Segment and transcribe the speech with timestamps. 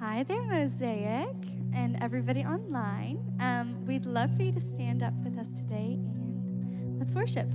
[0.00, 1.36] Hi there, Mosaic,
[1.74, 3.18] and everybody online.
[3.38, 7.46] Um, we'd love for you to stand up with us today and let's worship.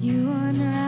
[0.00, 0.87] You honor.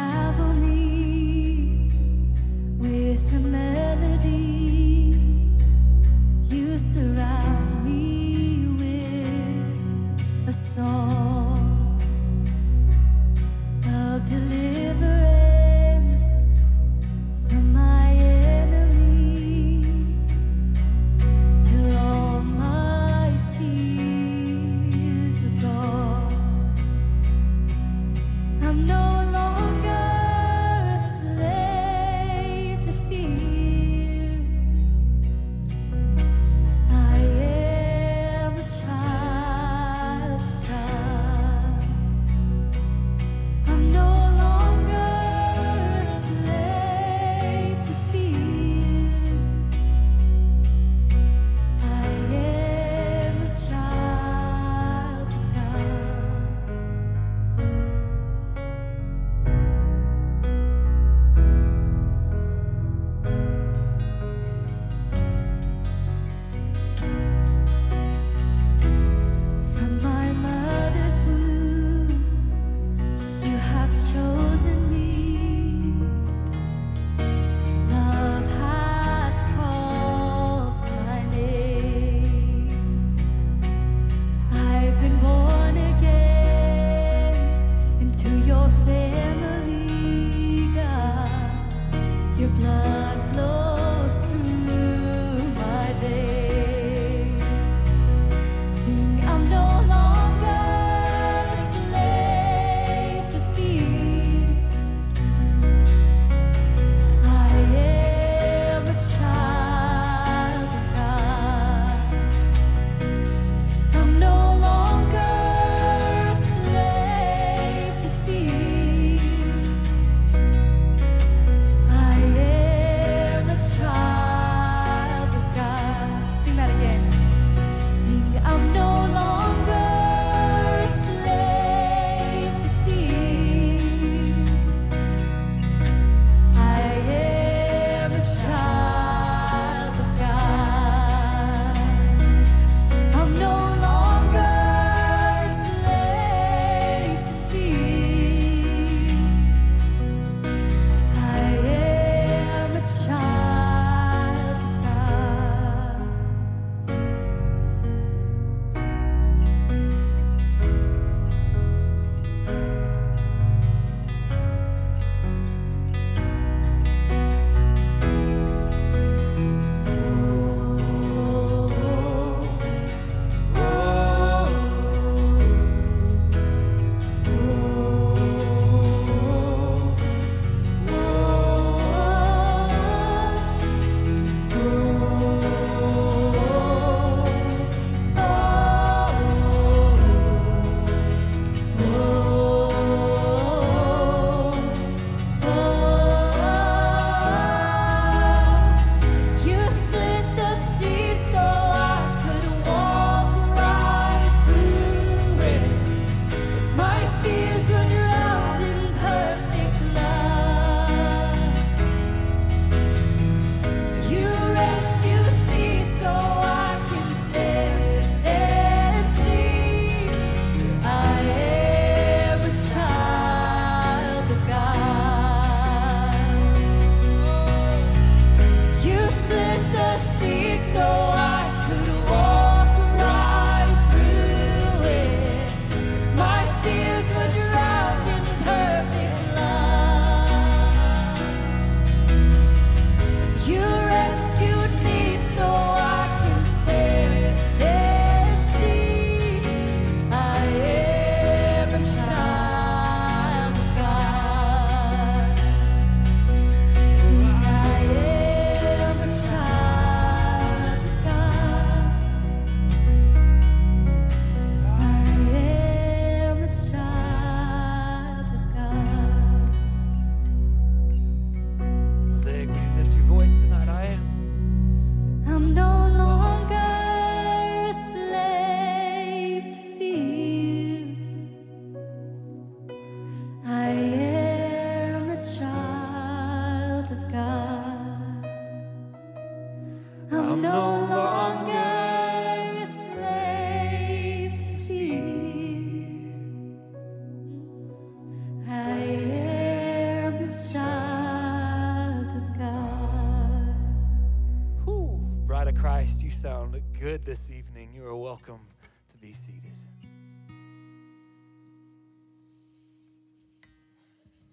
[306.90, 307.71] Good this evening.
[307.73, 308.40] You are welcome
[308.88, 309.52] to be seated.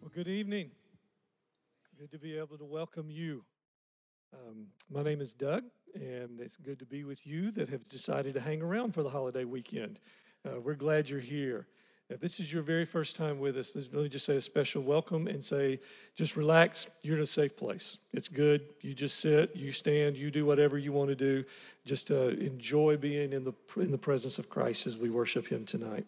[0.02, 0.72] Well, good evening.
[2.00, 3.44] Good to be able to welcome you.
[4.34, 8.34] Um, my name is Doug, and it's good to be with you that have decided
[8.34, 10.00] to hang around for the holiday weekend.
[10.44, 11.68] Uh, we're glad you're here.
[12.10, 14.82] If this is your very first time with us, let me just say a special
[14.82, 15.82] welcome and say,
[16.16, 16.88] just relax.
[17.02, 18.00] You're in a safe place.
[18.14, 18.62] It's good.
[18.80, 21.44] You just sit, you stand, you do whatever you want to do.
[21.86, 25.66] Just uh, enjoy being in the in the presence of Christ as we worship Him
[25.66, 26.06] tonight.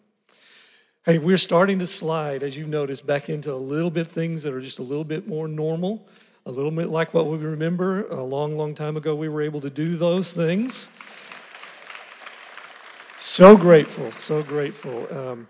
[1.04, 4.54] Hey, we're starting to slide, as you've noticed, back into a little bit things that
[4.54, 6.08] are just a little bit more normal,
[6.46, 9.14] a little bit like what we remember a long, long time ago.
[9.14, 10.88] We were able to do those things.
[13.16, 15.06] So grateful, so grateful.
[15.14, 15.46] Um,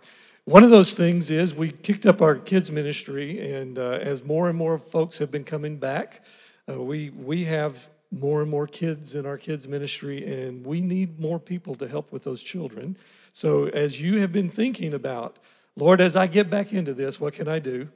[0.51, 4.49] one of those things is we kicked up our kids ministry, and uh, as more
[4.49, 6.25] and more folks have been coming back,
[6.69, 11.21] uh, we we have more and more kids in our kids ministry, and we need
[11.21, 12.97] more people to help with those children.
[13.33, 15.39] So as you have been thinking about,
[15.77, 17.89] Lord, as I get back into this, what can I do?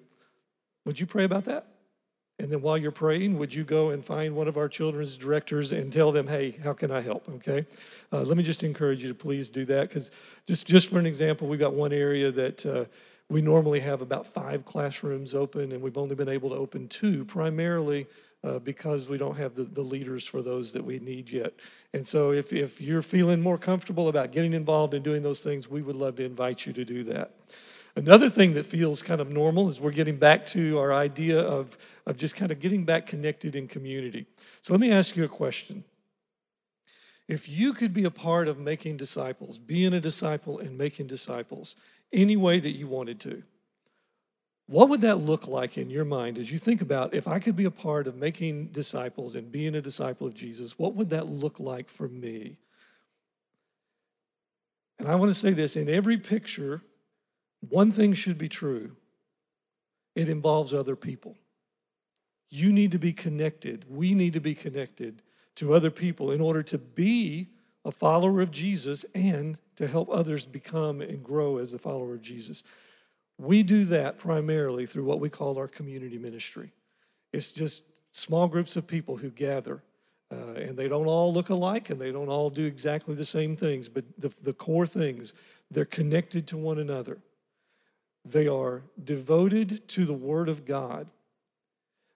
[0.84, 1.73] Would you pray about that?
[2.38, 5.70] And then while you're praying, would you go and find one of our children's directors
[5.70, 7.28] and tell them, hey, how can I help?
[7.28, 7.66] Okay.
[8.12, 10.10] Uh, let me just encourage you to please do that because
[10.46, 12.86] just, just for an example, we've got one area that uh,
[13.28, 17.24] we normally have about five classrooms open, and we've only been able to open two,
[17.24, 18.06] primarily
[18.42, 21.54] uh, because we don't have the, the leaders for those that we need yet.
[21.94, 25.70] And so, if, if you're feeling more comfortable about getting involved in doing those things,
[25.70, 27.32] we would love to invite you to do that.
[27.96, 31.78] Another thing that feels kind of normal is we're getting back to our idea of,
[32.06, 34.26] of just kind of getting back connected in community.
[34.62, 35.84] So let me ask you a question.
[37.28, 41.76] If you could be a part of making disciples, being a disciple and making disciples
[42.12, 43.44] any way that you wanted to,
[44.66, 47.54] what would that look like in your mind as you think about if I could
[47.54, 51.26] be a part of making disciples and being a disciple of Jesus, what would that
[51.26, 52.56] look like for me?
[54.98, 56.82] And I want to say this in every picture
[57.68, 58.96] one thing should be true
[60.14, 61.36] it involves other people.
[62.48, 63.84] You need to be connected.
[63.88, 65.22] We need to be connected
[65.56, 67.48] to other people in order to be
[67.84, 72.22] a follower of Jesus and to help others become and grow as a follower of
[72.22, 72.62] Jesus.
[73.38, 76.72] We do that primarily through what we call our community ministry.
[77.32, 79.82] It's just small groups of people who gather,
[80.30, 83.56] uh, and they don't all look alike and they don't all do exactly the same
[83.56, 85.34] things, but the, the core things,
[85.70, 87.18] they're connected to one another.
[88.24, 91.08] They are devoted to the Word of God.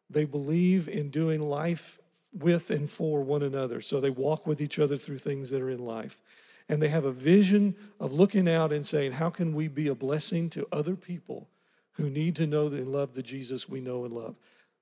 [0.08, 1.98] They believe in doing life
[2.32, 3.80] with and for one another.
[3.80, 6.20] So they walk with each other through things that are in life.
[6.68, 9.94] And they have a vision of looking out and saying, How can we be a
[9.94, 11.48] blessing to other people
[11.92, 14.36] who need to know and love the Jesus we know and love?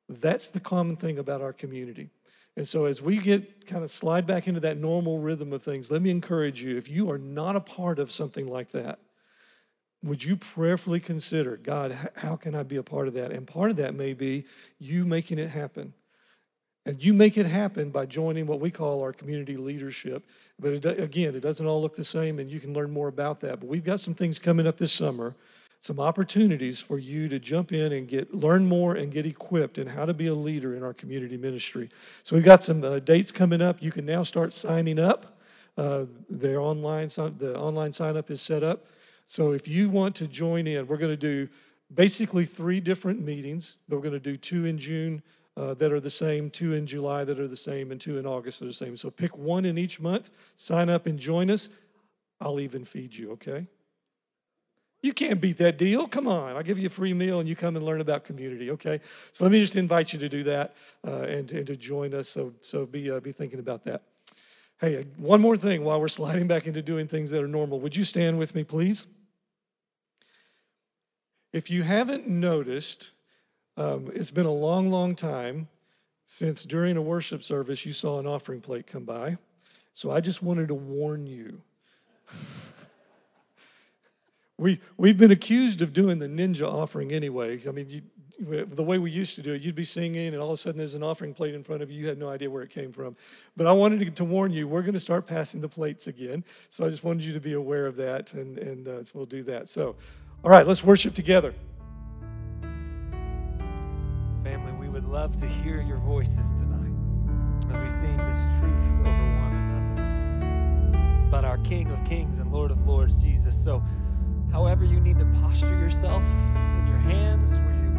[0.08, 2.10] That's the common thing about our community.
[2.56, 5.90] And so, as we get kind of slide back into that normal rhythm of things,
[5.90, 8.98] let me encourage you if you are not a part of something like that,
[10.06, 13.32] would you prayerfully consider, God, how can I be a part of that?
[13.32, 14.44] And part of that may be
[14.78, 15.92] you making it happen.
[16.86, 20.24] And you make it happen by joining what we call our community leadership.
[20.60, 23.40] But it, again, it doesn't all look the same, and you can learn more about
[23.40, 23.58] that.
[23.58, 25.34] But we've got some things coming up this summer,
[25.80, 29.88] some opportunities for you to jump in and get learn more and get equipped in
[29.88, 31.90] how to be a leader in our community ministry.
[32.22, 33.82] So we've got some uh, dates coming up.
[33.82, 35.36] You can now start signing up.
[35.76, 38.86] Uh, their online the online sign up is set up.
[39.26, 41.48] So if you want to join in, we're going to do
[41.92, 43.78] basically three different meetings.
[43.88, 45.22] But we're going to do two in June
[45.56, 48.26] uh, that are the same, two in July that are the same, and two in
[48.26, 48.96] August that are the same.
[48.96, 51.68] So pick one in each month, sign up and join us.
[52.40, 53.66] I'll even feed you, okay?
[55.02, 56.06] You can't beat that deal.
[56.06, 56.56] Come on.
[56.56, 59.00] I'll give you a free meal and you come and learn about community, okay?
[59.32, 60.74] So let me just invite you to do that
[61.06, 62.28] uh, and, and to join us.
[62.28, 64.02] So, so be, uh, be thinking about that.
[64.78, 67.80] Hey, one more thing while we're sliding back into doing things that are normal.
[67.80, 69.06] Would you stand with me, please?
[71.50, 73.12] If you haven't noticed,
[73.78, 75.68] um, it's been a long, long time
[76.26, 79.38] since during a worship service you saw an offering plate come by.
[79.94, 81.62] So I just wanted to warn you.
[84.58, 87.58] we, we've been accused of doing the ninja offering anyway.
[87.66, 88.02] I mean, you,
[88.38, 90.78] the way we used to do it, you'd be singing, and all of a sudden
[90.78, 92.00] there's an offering plate in front of you.
[92.00, 93.16] You had no idea where it came from.
[93.56, 96.44] But I wanted to, to warn you, we're going to start passing the plates again.
[96.68, 99.26] So I just wanted you to be aware of that, and, and uh, so we'll
[99.26, 99.68] do that.
[99.68, 99.96] So,
[100.44, 101.54] all right, let's worship together.
[104.44, 106.92] Family, we would love to hear your voices tonight
[107.72, 109.52] as we sing this truth over one
[109.96, 111.28] another.
[111.28, 113.56] About our King of Kings and Lord of Lords, Jesus.
[113.64, 113.82] So,
[114.52, 117.50] however you need to posture yourself in your hands,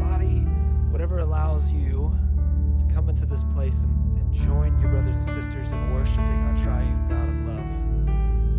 [0.10, 0.46] body,
[0.92, 2.14] whatever allows you
[2.80, 6.56] to come into this place and, and join your brothers and sisters in worshiping our
[6.64, 7.70] triune God of love.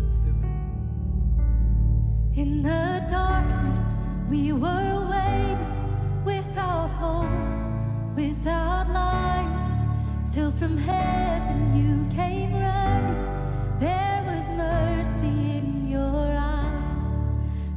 [0.03, 0.31] Let's do
[2.33, 2.41] it.
[2.41, 3.79] In the darkness,
[4.29, 13.25] we were waiting without hope, without light, till from heaven you came running.
[13.79, 17.33] There was mercy in your eyes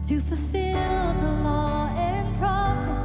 [0.08, 3.01] to fulfill the law and prophets.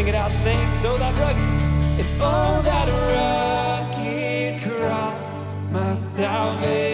[0.00, 0.80] Sing it out, saints.
[0.80, 6.89] So that rugged, if oh, that rugged cross, my salvation.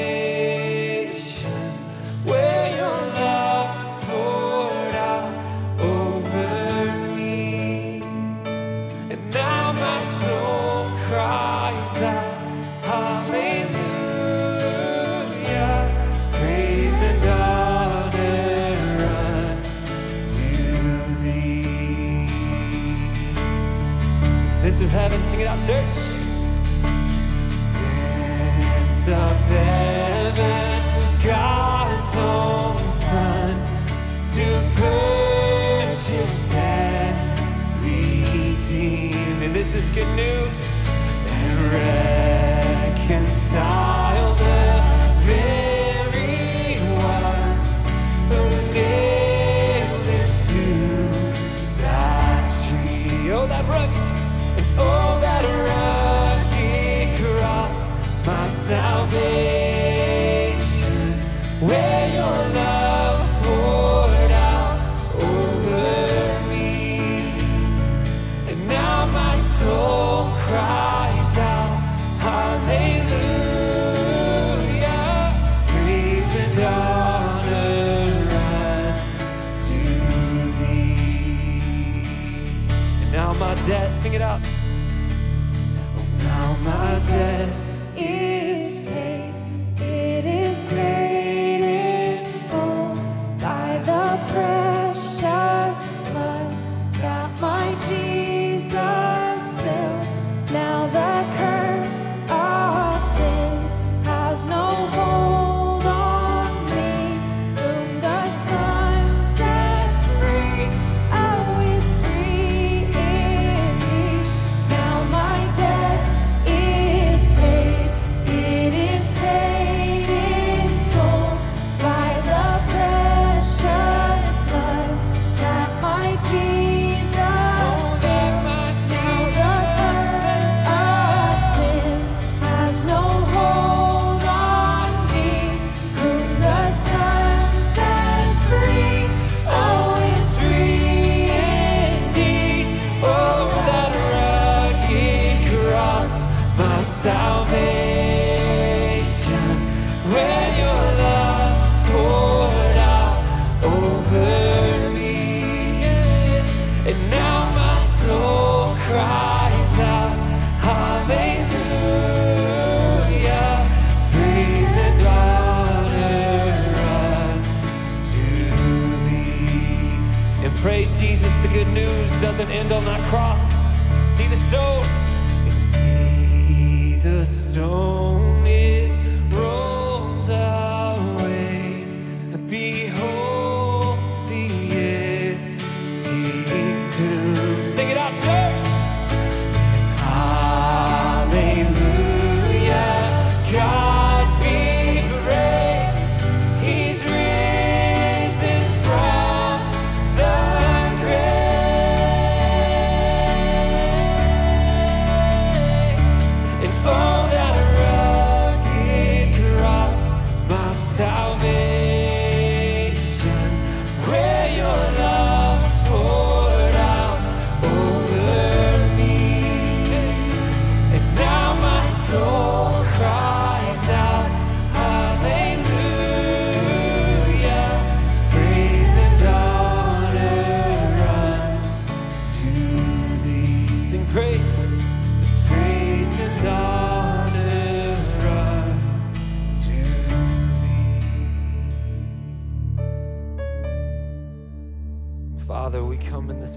[25.67, 25.96] church.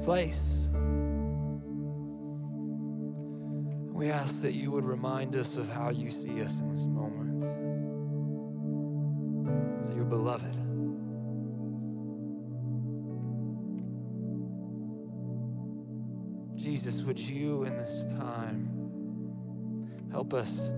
[0.10, 0.68] place.
[3.94, 7.44] We ask that you would remind us of how you see us in this moment
[9.84, 10.56] as your beloved.
[16.56, 18.68] Jesus, would you in this time
[20.12, 20.72] help us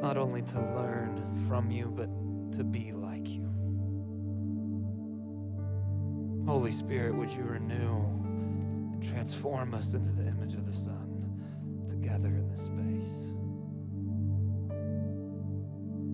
[0.00, 2.08] not only to learn from you, but
[2.56, 3.48] to be like you?
[6.46, 8.27] Holy Spirit, would you renew?
[9.00, 13.28] Transform us into the image of the Son together in this space.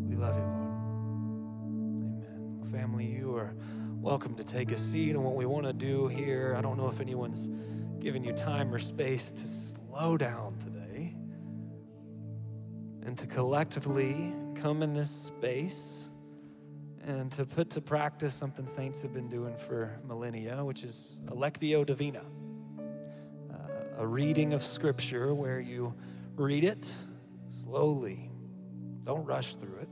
[0.09, 0.71] We love you, Lord.
[1.67, 2.69] Amen.
[2.71, 3.55] Family, you are
[4.01, 5.11] welcome to take a seat.
[5.11, 7.49] And what we want to do here, I don't know if anyone's
[8.01, 11.17] giving you time or space to slow down today
[13.07, 16.09] and to collectively come in this space
[17.03, 21.87] and to put to practice something saints have been doing for millennia, which is Lectio
[21.87, 22.23] Divina
[24.05, 25.95] a reading of Scripture where you
[26.37, 26.93] read it
[27.49, 28.31] slowly,
[29.03, 29.89] don't rush through it,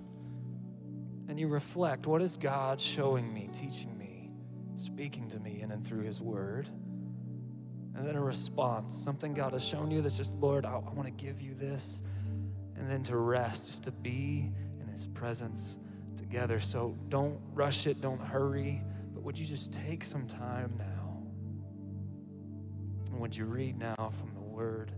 [1.28, 4.30] and you reflect what is God showing me, teaching me,
[4.76, 6.68] speaking to me in and through His Word.
[7.94, 11.06] And then a response, something God has shown you that's just, Lord, I, I want
[11.06, 12.02] to give you this.
[12.76, 15.78] And then to rest, just to be in His presence
[16.18, 16.60] together.
[16.60, 18.82] So don't rush it, don't hurry,
[19.14, 21.01] but would you just take some time now?
[23.12, 24.90] And would you read now from the Word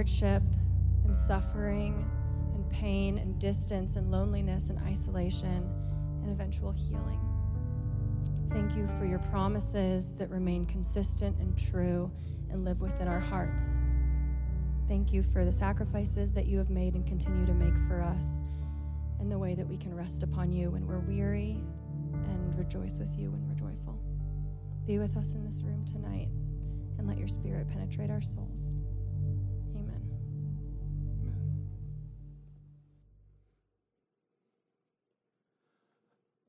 [0.00, 0.42] hardship
[1.04, 2.10] and suffering
[2.54, 5.70] and pain and distance and loneliness and isolation
[6.22, 7.20] and eventual healing.
[8.50, 12.10] Thank you for your promises that remain consistent and true
[12.48, 13.76] and live within our hearts.
[14.88, 18.40] Thank you for the sacrifices that you have made and continue to make for us
[19.18, 21.60] and the way that we can rest upon you when we're weary
[22.14, 24.00] and rejoice with you when we're joyful.
[24.86, 26.28] Be with us in this room tonight
[26.96, 28.69] and let your spirit penetrate our souls.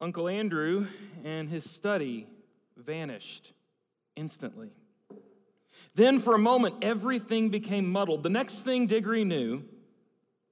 [0.01, 0.87] Uncle Andrew
[1.23, 2.25] and his study
[2.75, 3.53] vanished
[4.15, 4.71] instantly.
[5.93, 8.23] Then, for a moment, everything became muddled.
[8.23, 9.63] The next thing Diggory knew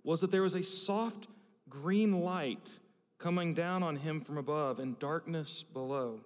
[0.03, 1.27] was that there was a soft
[1.67, 2.79] green light
[3.17, 6.21] coming down on him from above and darkness below.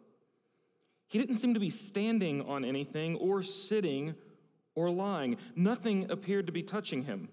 [1.08, 4.16] He didn't seem to be standing on anything or sitting
[4.76, 5.38] or lying.
[5.56, 7.30] Nothing appeared to be touching him.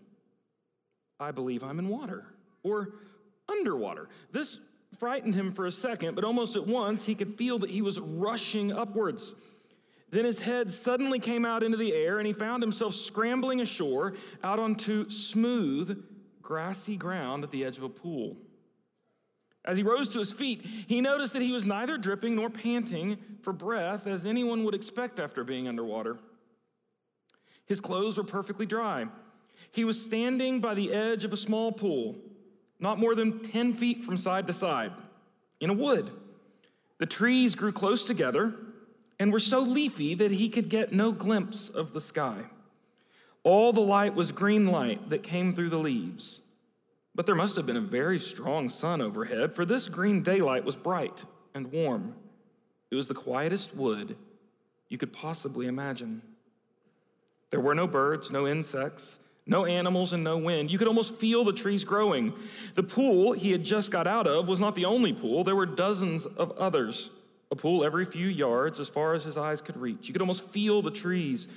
[1.18, 2.24] I believe I'm in water
[2.62, 2.92] or
[3.48, 4.08] underwater.
[4.32, 4.60] This
[5.00, 7.98] frightened him for a second, but almost at once he could feel that he was
[7.98, 9.34] rushing upwards.
[10.10, 14.12] Then his head suddenly came out into the air and he found himself scrambling ashore
[14.44, 16.04] out onto smooth,
[16.42, 18.36] grassy ground at the edge of a pool.
[19.64, 23.16] As he rose to his feet, he noticed that he was neither dripping nor panting
[23.40, 26.18] for breath as anyone would expect after being underwater.
[27.64, 29.06] His clothes were perfectly dry.
[29.72, 32.16] He was standing by the edge of a small pool,
[32.80, 34.92] not more than 10 feet from side to side,
[35.60, 36.10] in a wood.
[36.98, 38.54] The trees grew close together
[39.18, 42.44] and were so leafy that he could get no glimpse of the sky.
[43.42, 46.40] All the light was green light that came through the leaves.
[47.14, 50.76] But there must have been a very strong sun overhead, for this green daylight was
[50.76, 52.14] bright and warm.
[52.90, 54.16] It was the quietest wood
[54.88, 56.22] you could possibly imagine.
[57.50, 60.70] There were no birds, no insects, no animals, and no wind.
[60.70, 62.32] You could almost feel the trees growing.
[62.74, 65.66] The pool he had just got out of was not the only pool, there were
[65.66, 67.10] dozens of others
[67.50, 70.06] a pool every few yards as far as his eyes could reach.
[70.06, 71.48] You could almost feel the trees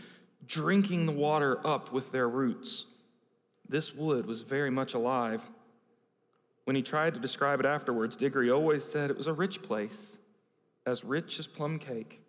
[0.46, 2.98] drinking the water up with their roots.
[3.68, 5.50] This wood was very much alive.
[6.66, 10.18] When he tried to describe it afterwards, Diggory always said it was a rich place,
[10.86, 12.22] as rich as plum cake.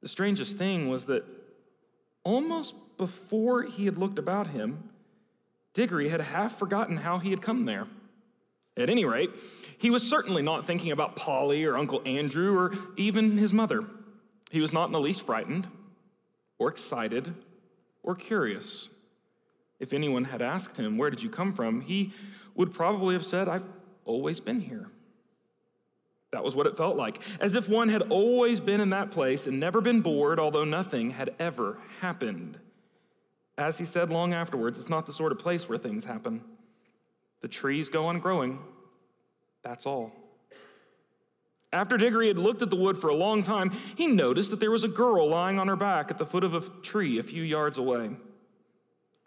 [0.00, 1.24] The strangest thing was that
[2.24, 4.90] almost before he had looked about him,
[5.74, 7.86] Diggory had half forgotten how he had come there.
[8.76, 9.30] At any rate,
[9.76, 13.84] he was certainly not thinking about Polly or Uncle Andrew or even his mother.
[14.50, 15.66] He was not in the least frightened
[16.58, 17.34] or excited
[18.02, 18.88] or curious.
[19.78, 21.80] If anyone had asked him, Where did you come from?
[21.82, 22.12] he
[22.54, 23.64] would probably have said, I've
[24.04, 24.88] always been here.
[26.32, 29.46] That was what it felt like, as if one had always been in that place
[29.46, 32.58] and never been bored, although nothing had ever happened.
[33.58, 36.42] As he said long afterwards, it's not the sort of place where things happen.
[37.42, 38.58] The trees go on growing,
[39.62, 40.12] that's all.
[41.72, 44.70] After Diggory had looked at the wood for a long time, he noticed that there
[44.70, 47.42] was a girl lying on her back at the foot of a tree a few
[47.42, 48.10] yards away.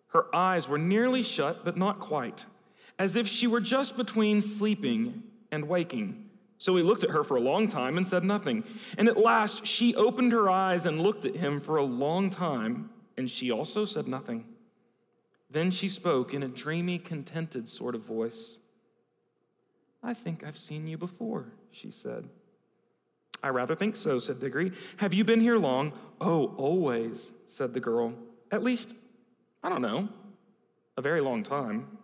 [0.09, 2.45] Her eyes were nearly shut, but not quite,
[2.97, 6.24] as if she were just between sleeping and waking.
[6.57, 8.63] So he looked at her for a long time and said nothing.
[8.97, 12.89] And at last she opened her eyes and looked at him for a long time,
[13.17, 14.45] and she also said nothing.
[15.49, 18.59] Then she spoke in a dreamy, contented sort of voice.
[20.03, 22.29] I think I've seen you before, she said.
[23.43, 24.71] I rather think so, said Diggory.
[24.97, 25.93] Have you been here long?
[26.19, 28.13] Oh, always, said the girl.
[28.51, 28.95] At least,
[29.63, 30.09] I don't know,
[30.97, 31.97] a very long time.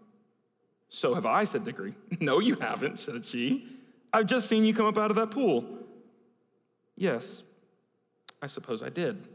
[0.89, 1.95] So have I, said Diggory.
[2.19, 3.67] No, you haven't, said she.
[4.13, 5.65] I've just seen you come up out of that pool.
[6.95, 7.43] Yes,
[8.41, 9.27] I suppose I did,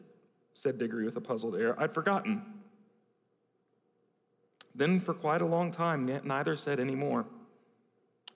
[0.54, 1.80] said Diggory with a puzzled air.
[1.80, 2.42] I'd forgotten.
[4.74, 7.24] Then, for quite a long time, neither said any more.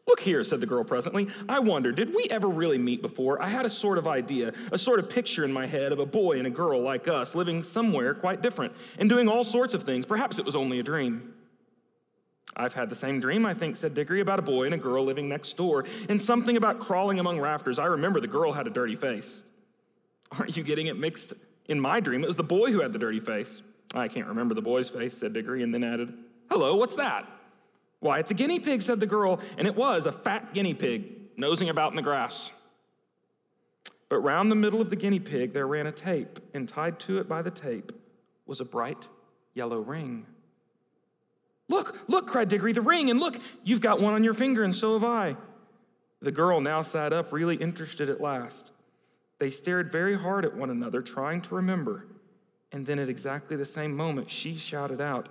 [0.07, 1.29] Look here, said the girl presently.
[1.49, 3.41] I wonder, did we ever really meet before?
[3.41, 6.07] I had a sort of idea, a sort of picture in my head of a
[6.07, 9.85] boy and a girl like us living somewhere quite different and doing all sorts of
[9.85, 10.07] things.
[10.07, 11.35] Perhaps it was only a dream.
[12.61, 15.03] I've had the same dream, I think, said Diggory, about a boy and a girl
[15.03, 17.79] living next door, and something about crawling among rafters.
[17.79, 19.45] I remember the girl had a dirty face.
[20.39, 21.33] Aren't you getting it mixed?
[21.67, 23.63] In my dream, it was the boy who had the dirty face.
[23.95, 26.13] I can't remember the boy's face, said Diggory, and then added,
[26.51, 27.27] Hello, what's that?
[28.01, 31.39] Why, it's a guinea pig, said the girl, and it was a fat guinea pig
[31.39, 32.53] nosing about in the grass.
[34.11, 37.19] But round the middle of the guinea pig there ran a tape, and tied to
[37.19, 37.93] it by the tape
[38.47, 39.09] was a bright
[39.55, 40.27] yellow ring.
[41.71, 44.75] Look, look, cried Diggory, the ring, and look, you've got one on your finger, and
[44.75, 45.37] so have I.
[46.21, 48.73] The girl now sat up, really interested at last.
[49.39, 52.09] They stared very hard at one another, trying to remember.
[52.73, 55.29] And then at exactly the same moment, she shouted out,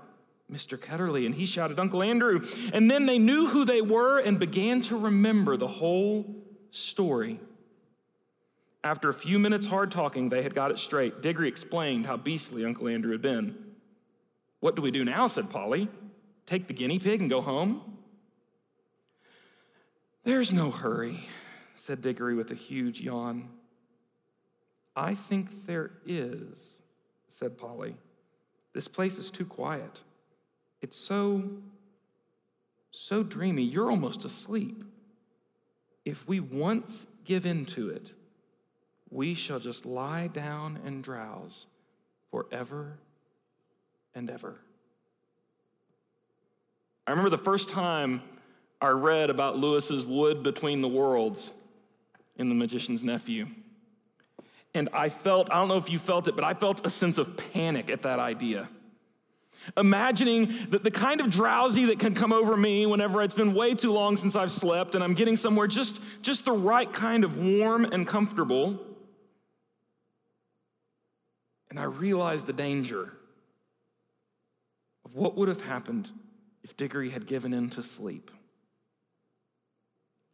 [0.50, 0.78] Mr.
[0.80, 2.42] Ketterly, and he shouted, Uncle Andrew.
[2.72, 6.26] And then they knew who they were and began to remember the whole
[6.72, 7.42] story.
[8.82, 11.22] After a few minutes hard talking, they had got it straight.
[11.22, 13.58] Diggory explained how beastly Uncle Andrew had been.
[14.62, 15.28] What do we do now?
[15.28, 15.90] said Polly.
[16.50, 17.80] Take the guinea pig and go home?
[20.24, 21.20] There's no hurry,
[21.76, 23.50] said Diggory with a huge yawn.
[24.96, 26.82] I think there is,
[27.28, 27.98] said Polly.
[28.74, 30.02] This place is too quiet.
[30.82, 31.52] It's so,
[32.90, 33.62] so dreamy.
[33.62, 34.84] You're almost asleep.
[36.04, 38.10] If we once give in to it,
[39.12, 41.68] we shall just lie down and drowse
[42.32, 42.98] forever
[44.16, 44.62] and ever.
[47.10, 48.22] I remember the first time
[48.80, 51.60] I read about Lewis's wood between the worlds
[52.36, 53.48] in The Magician's Nephew.
[54.76, 57.18] And I felt, I don't know if you felt it, but I felt a sense
[57.18, 58.70] of panic at that idea.
[59.76, 63.74] Imagining that the kind of drowsy that can come over me whenever it's been way
[63.74, 67.40] too long since I've slept and I'm getting somewhere just, just the right kind of
[67.40, 68.80] warm and comfortable.
[71.72, 73.14] And I realized the danger
[75.06, 76.08] of what would have happened
[76.64, 78.32] if Diggory had given in to sleep.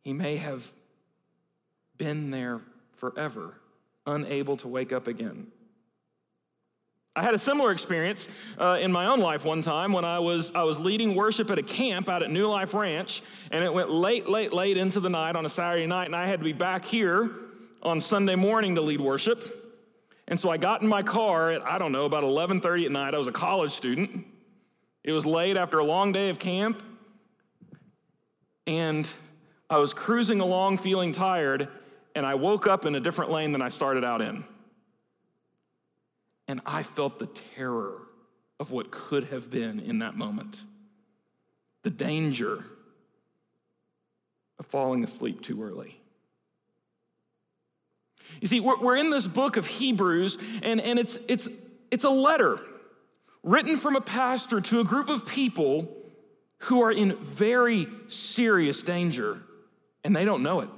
[0.02, 0.72] He may have
[1.98, 2.62] been there
[2.94, 3.56] forever,
[4.06, 5.48] unable to wake up again.
[7.18, 8.28] I had a similar experience
[8.60, 11.58] uh, in my own life one time when I was, I was leading worship at
[11.58, 13.22] a camp out at New Life Ranch,
[13.52, 16.28] and it went late, late, late into the night on a Saturday night, and I
[16.28, 17.32] had to be back here
[17.82, 19.62] on Sunday morning to lead worship.
[20.28, 23.14] And so I got in my car at, I don't know, about 11:30 at night.
[23.14, 24.26] I was a college student.
[25.06, 26.82] It was late after a long day of camp.
[28.66, 29.10] And
[29.70, 31.68] I was cruising along feeling tired,
[32.16, 34.44] and I woke up in a different lane than I started out in.
[36.48, 38.02] And I felt the terror
[38.60, 40.64] of what could have been in that moment.
[41.84, 42.66] The danger
[44.58, 46.00] of falling asleep too early.
[48.42, 51.48] You see, we're, in this book of Hebrews, and, and it's, it's,
[51.92, 52.60] it's a letter
[53.46, 55.88] written from a pastor to a group of people
[56.62, 59.40] who are in very serious danger,
[60.04, 60.70] and they don't know it.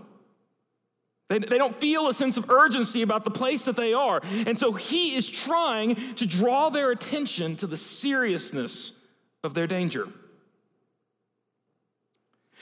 [1.30, 4.22] They, they don't feel a sense of urgency about the place that they are.
[4.24, 9.06] And so he is trying to draw their attention to the seriousness
[9.44, 10.08] of their danger.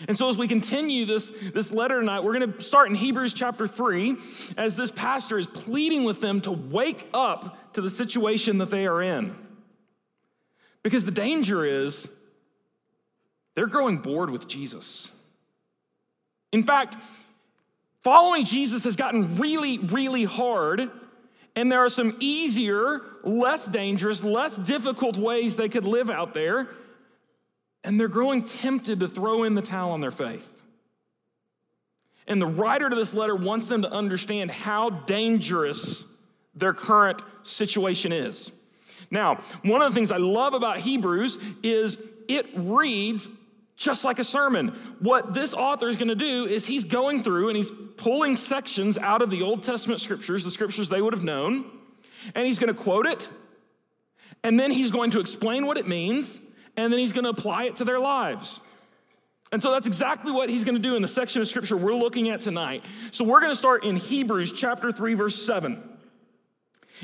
[0.07, 3.33] And so, as we continue this, this letter tonight, we're going to start in Hebrews
[3.33, 4.17] chapter 3
[4.57, 8.87] as this pastor is pleading with them to wake up to the situation that they
[8.87, 9.33] are in.
[10.85, 12.07] Because the danger is
[13.55, 15.19] they're growing bored with Jesus.
[16.51, 16.95] In fact,
[18.01, 20.91] following Jesus has gotten really, really hard,
[21.55, 26.69] and there are some easier, less dangerous, less difficult ways they could live out there
[27.83, 30.61] and they're growing tempted to throw in the towel on their faith.
[32.27, 36.03] And the writer to this letter wants them to understand how dangerous
[36.53, 38.64] their current situation is.
[39.11, 43.29] Now, one of the things I love about Hebrews is it reads
[43.75, 44.69] just like a sermon.
[44.99, 48.97] What this author is going to do is he's going through and he's pulling sections
[48.97, 51.65] out of the Old Testament scriptures, the scriptures they would have known,
[52.33, 53.27] and he's going to quote it,
[54.43, 56.39] and then he's going to explain what it means,
[56.77, 58.61] and then he's going to apply it to their lives.
[59.51, 61.95] And so that's exactly what he's going to do in the section of scripture we're
[61.95, 62.83] looking at tonight.
[63.11, 65.81] So we're going to start in Hebrews chapter 3 verse 7.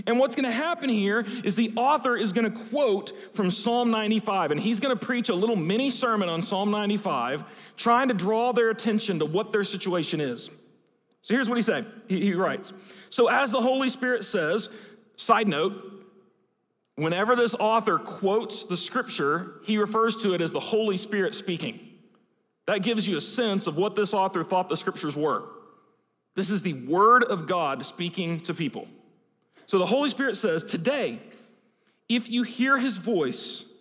[0.08, 3.92] And what's going to happen here is the author is going to quote from Psalm
[3.92, 7.44] 95 and he's going to preach a little mini sermon on Psalm 95
[7.78, 10.50] trying to draw their attention to what their situation is.
[11.22, 11.86] So here's what he said.
[12.08, 12.74] He, he writes,
[13.10, 14.70] "So as the Holy Spirit says,
[15.16, 15.92] side note,
[16.96, 21.80] Whenever this author quotes the scripture, he refers to it as the Holy Spirit speaking.
[22.68, 25.44] That gives you a sense of what this author thought the scriptures were.
[26.36, 28.88] This is the Word of God speaking to people.
[29.72, 31.18] So the Holy Spirit says, Today,
[32.10, 33.72] if you hear his voice,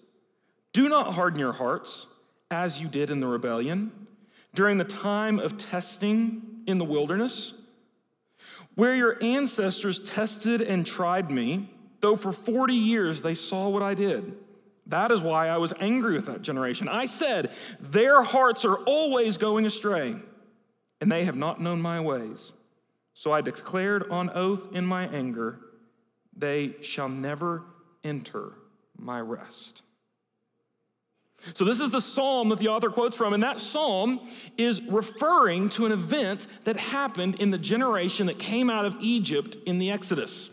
[0.72, 2.07] do not harden your hearts
[2.49, 3.91] as you did in the rebellion
[4.55, 7.61] during the time of testing in the wilderness,
[8.76, 11.68] where your ancestors tested and tried me
[11.99, 14.36] though for 40 years they saw what I did.
[14.86, 16.86] That is why I was angry with that generation.
[16.86, 20.14] I said, Their hearts are always going astray,
[21.01, 22.53] and they have not known my ways.
[23.12, 25.59] So I declared on oath in my anger,
[26.41, 27.62] They shall never
[28.03, 28.53] enter
[28.99, 29.82] my rest.
[31.55, 34.20] So, this is the psalm that the author quotes from, and that psalm
[34.59, 39.57] is referring to an event that happened in the generation that came out of Egypt
[39.66, 40.51] in the Exodus.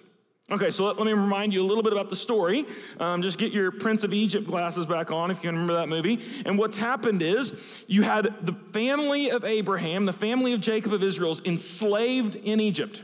[0.49, 2.65] Okay, so let, let, me remind you a little bit about the story.
[3.01, 5.89] Um, just get your Prince of Egypt glasses back on if you can remember that
[5.89, 6.23] movie.
[6.45, 11.03] And what's happened is you had the family of Abraham, the family of Jacob of
[11.03, 13.03] Israel's enslaved in Egypt.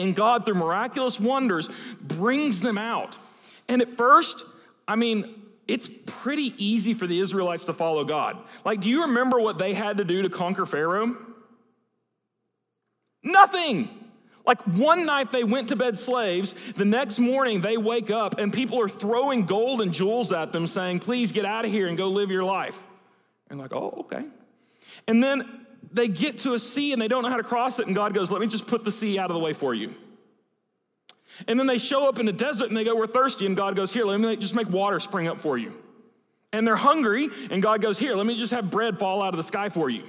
[0.00, 1.68] And God, through miraculous wonders,
[2.00, 3.18] brings them out.
[3.68, 4.44] And at first,
[4.88, 5.34] I mean,
[5.68, 8.36] it's pretty easy for the Israelites to follow God.
[8.64, 11.16] Like, do you remember what they had to do to conquer Pharaoh?
[13.22, 13.88] Nothing.
[14.46, 18.52] Like one night they went to bed slaves, the next morning they wake up and
[18.52, 21.96] people are throwing gold and jewels at them saying, Please get out of here and
[21.96, 22.82] go live your life.
[23.48, 24.24] And like, oh, okay.
[25.06, 27.86] And then they get to a sea and they don't know how to cross it,
[27.86, 29.94] and God goes, Let me just put the sea out of the way for you.
[31.48, 33.76] And then they show up in the desert and they go, We're thirsty, and God
[33.76, 35.74] goes, Here, let me just make water spring up for you.
[36.52, 39.36] And they're hungry, and God goes, Here, let me just have bread fall out of
[39.36, 40.04] the sky for you.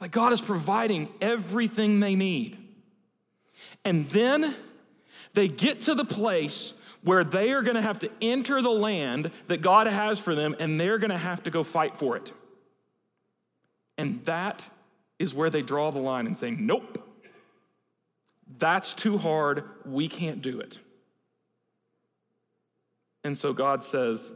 [0.00, 2.56] Like God is providing everything they need.
[3.84, 4.54] And then
[5.34, 9.30] they get to the place where they are going to have to enter the land
[9.46, 12.32] that God has for them and they're going to have to go fight for it.
[13.98, 14.66] And that
[15.18, 17.04] is where they draw the line and say, nope,
[18.56, 19.64] that's too hard.
[19.84, 20.78] We can't do it.
[23.24, 24.32] And so God says,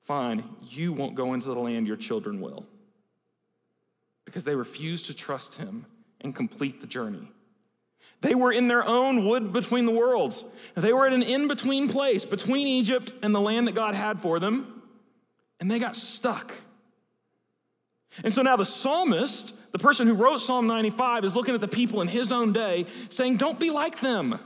[0.00, 2.66] fine, you won't go into the land, your children will
[4.24, 5.84] because they refused to trust him
[6.22, 7.30] and complete the journey.
[8.22, 10.44] They were in their own wood between the worlds.
[10.74, 14.20] They were at an in between place between Egypt and the land that God had
[14.20, 14.82] for them,
[15.60, 16.52] and they got stuck.
[18.22, 21.68] And so now the psalmist, the person who wrote Psalm 95, is looking at the
[21.68, 24.38] people in his own day saying, Don't be like them.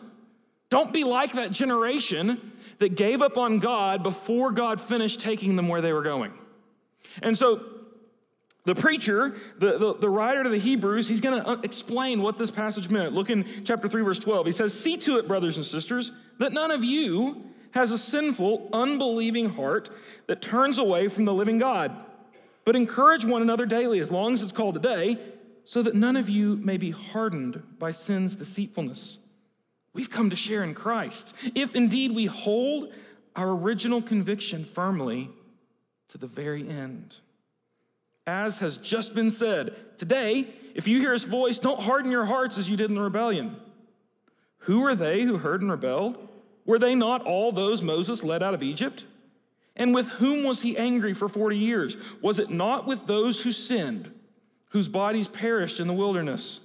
[0.70, 5.68] Don't be like that generation that gave up on God before God finished taking them
[5.68, 6.32] where they were going.
[7.22, 7.60] And so
[8.64, 12.36] the preacher, the, the, the, writer to the Hebrews, he's going to uh, explain what
[12.36, 13.14] this passage meant.
[13.14, 14.46] Look in chapter 3, verse 12.
[14.46, 18.68] He says, See to it, brothers and sisters, that none of you has a sinful,
[18.72, 19.88] unbelieving heart
[20.26, 21.94] that turns away from the living God.
[22.66, 25.18] But encourage one another daily, as long as it's called today,
[25.64, 29.18] so that none of you may be hardened by sin's deceitfulness.
[29.94, 32.92] We've come to share in Christ, if indeed we hold
[33.34, 35.30] our original conviction firmly
[36.08, 37.20] to the very end
[38.26, 39.74] as has just been said.
[39.98, 43.02] Today, if you hear his voice, don't harden your hearts as you did in the
[43.02, 43.56] rebellion.
[44.60, 46.28] Who are they who heard and rebelled?
[46.64, 49.04] Were they not all those Moses led out of Egypt?
[49.76, 51.96] And with whom was he angry for 40 years?
[52.22, 54.10] Was it not with those who sinned,
[54.70, 56.60] whose bodies perished in the wilderness?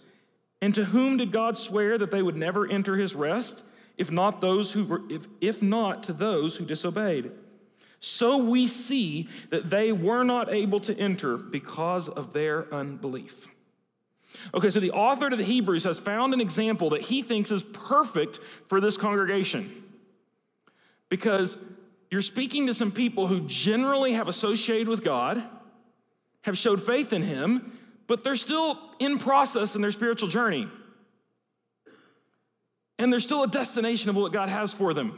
[0.62, 3.64] And to whom did God swear that they would never enter his rest,
[3.97, 7.32] if not those who were, if, if not to those who disobeyed?
[7.99, 13.47] So we see that they were not able to enter because of their unbelief.
[14.53, 17.64] Okay, so the author to the Hebrews has found an example that he thinks is
[17.64, 19.84] perfect for this congregation.
[21.09, 21.57] Because
[22.12, 25.41] you're speaking to some people who generally have associated with God,
[26.41, 30.68] have showed faith in Him, but they're still in process in their spiritual journey.
[32.99, 35.18] And there's still a destination of what God has for them.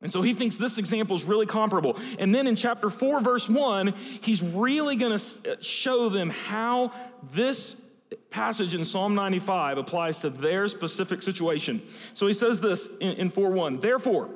[0.00, 1.98] And so he thinks this example is really comparable.
[2.18, 3.88] And then in chapter 4, verse 1,
[4.22, 6.92] he's really going to uh, show them how
[7.34, 7.90] this
[8.30, 11.82] passage in Psalm 95 applies to their specific situation.
[12.14, 14.30] So he says this in, in 4 1 Therefore,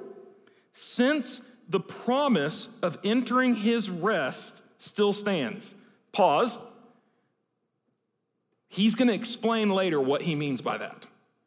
[0.75, 5.75] since the promise of entering his rest still stands,
[6.13, 6.59] pause.
[8.69, 11.07] He's going to explain later what he means by that.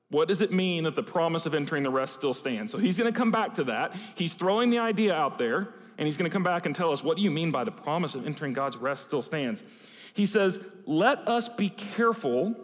[0.09, 2.71] What does it mean that the promise of entering the rest still stands?
[2.71, 3.93] So he's going to come back to that.
[4.15, 5.67] He's throwing the idea out there,
[5.97, 7.71] and he's going to come back and tell us what do you mean by the
[7.71, 9.61] promise of entering God's rest still stands?
[10.13, 12.55] He says, Let us be careful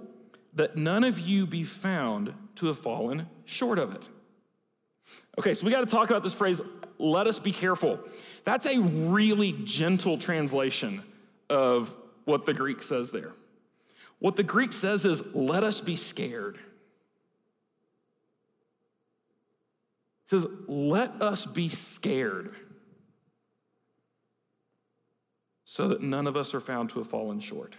[0.54, 4.04] that none of you be found to have fallen short of it.
[5.38, 6.62] Okay, so we got to talk about this phrase,
[7.00, 8.00] let us be careful.
[8.44, 11.02] That's a really gentle translation
[11.50, 11.94] of
[12.26, 13.34] what the Greek says there.
[14.20, 16.58] What the Greek says is, let us be scared.
[20.26, 22.56] It says, Let us be scared
[25.66, 27.76] so that none of us are found to have fallen short.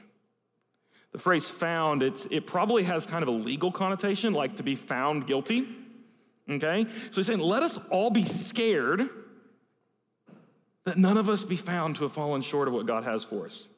[1.12, 4.74] The phrase found, it's, it probably has kind of a legal connotation, like to be
[4.74, 5.68] found guilty.
[6.49, 6.86] Okay?
[7.11, 9.09] So he's saying, let us all be scared
[10.84, 13.47] that none of us be found to have fallen short of what God has for
[13.47, 13.68] us.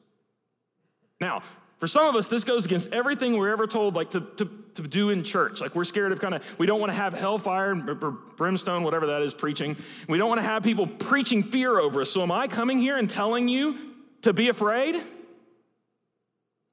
[1.21, 1.41] Now,
[1.77, 4.81] for some of us, this goes against everything we're ever told, like to, to, to
[4.81, 5.61] do in church.
[5.61, 9.07] Like we're scared of kind of, we don't want to have hellfire or brimstone, whatever
[9.07, 9.77] that is, preaching.
[10.09, 12.09] We don't want to have people preaching fear over us.
[12.09, 13.77] So am I coming here and telling you
[14.23, 14.99] to be afraid?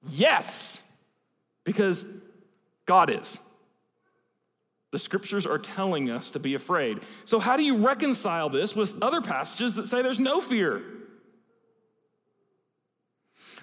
[0.09, 0.82] Yes,
[1.64, 2.05] because
[2.86, 3.38] God is.
[4.95, 7.01] The scriptures are telling us to be afraid.
[7.24, 10.82] So, how do you reconcile this with other passages that say there's no fear?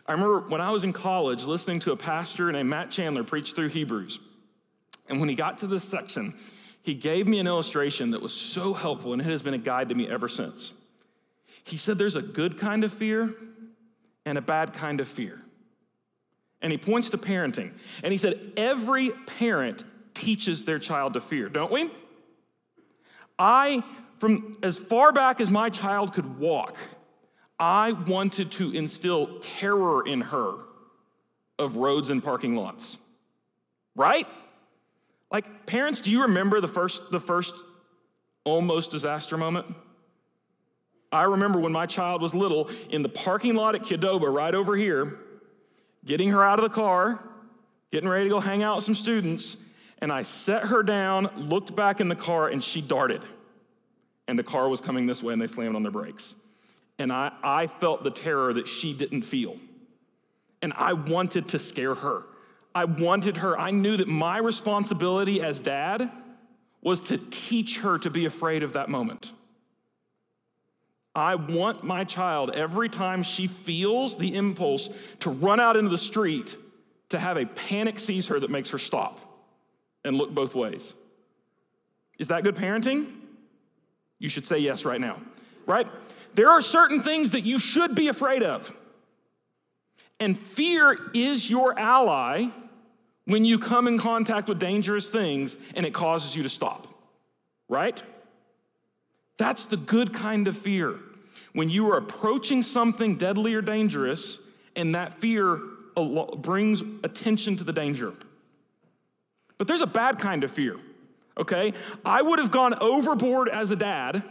[0.05, 3.53] I remember when I was in college listening to a pastor named Matt Chandler preach
[3.53, 4.19] through Hebrews.
[5.07, 6.34] And when he got to this section,
[6.84, 9.88] he gave me an illustration that was so helpful, and it has been a guide
[9.88, 10.73] to me ever since.
[11.63, 13.34] He said there's a good kind of fear
[14.25, 15.39] and a bad kind of fear.
[16.61, 17.71] And he points to parenting.
[18.03, 21.89] And he said, every parent teaches their child to fear, don't we?
[23.38, 23.84] I,
[24.20, 26.78] from as far back as my child could walk,
[27.59, 30.55] I wanted to instill terror in her
[31.57, 32.97] of roads and parking lots.
[33.95, 34.28] Right?
[35.32, 37.55] Like parents, do you remember the first the first
[38.43, 39.74] almost disaster moment?
[41.12, 44.76] I remember when my child was little in the parking lot at Qdoba right over
[44.76, 45.20] here,
[46.05, 47.22] getting her out of the car,
[47.91, 49.70] getting ready to go hang out with some students,
[50.02, 53.22] and I set her down, looked back in the car, and she darted.
[54.28, 56.34] And the car was coming this way, and they slammed on their brakes.
[56.97, 59.58] And I, I felt the terror that she didn't feel.
[60.62, 62.24] And I wanted to scare her.
[62.74, 66.10] I wanted her, I knew that my responsibility as dad
[66.82, 69.34] was to teach her to be afraid of that moment.
[71.14, 74.88] I want my child, every time she feels the impulse
[75.20, 76.56] to run out into the street,
[77.10, 79.30] to have a panic seize her that makes her stop
[80.04, 80.93] and look both ways.
[82.20, 83.12] Is that good parenting?
[84.20, 85.18] You should say yes right now,
[85.66, 85.88] right?
[86.36, 88.76] There are certain things that you should be afraid of.
[90.20, 92.47] And fear is your ally
[93.26, 96.88] when you come in contact with dangerous things and it causes you to stop,
[97.68, 98.02] right?
[99.38, 100.99] That's the good kind of fear.
[101.54, 105.60] When you are approaching something deadly or dangerous, and that fear
[106.38, 108.14] brings attention to the danger.
[109.62, 110.76] But there's a bad kind of fear,
[111.38, 111.74] okay?
[112.03, 114.24] I would have gone overboard as a dad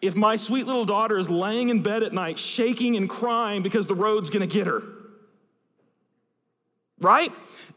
[0.00, 3.88] if my sweet little daughter is laying in bed at night shaking and crying because
[3.88, 4.84] the road's gonna get her.
[7.00, 7.32] Right?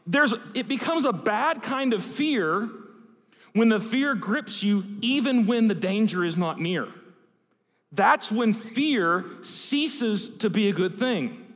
[0.06, 2.70] There's, it becomes a bad kind of fear
[3.52, 6.86] when the fear grips you, even when the danger is not near.
[7.90, 11.49] That's when fear ceases to be a good thing.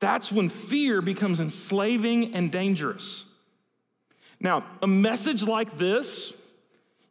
[0.00, 3.34] That's when fear becomes enslaving and dangerous.
[4.40, 6.40] Now, a message like this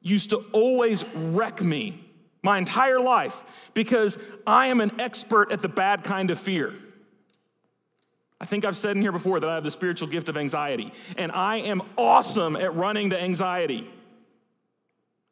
[0.01, 2.03] used to always wreck me
[2.41, 6.73] my entire life because I am an expert at the bad kind of fear.
[8.39, 10.93] I think I've said in here before that I have the spiritual gift of anxiety,
[11.17, 13.89] and I am awesome at running to anxiety.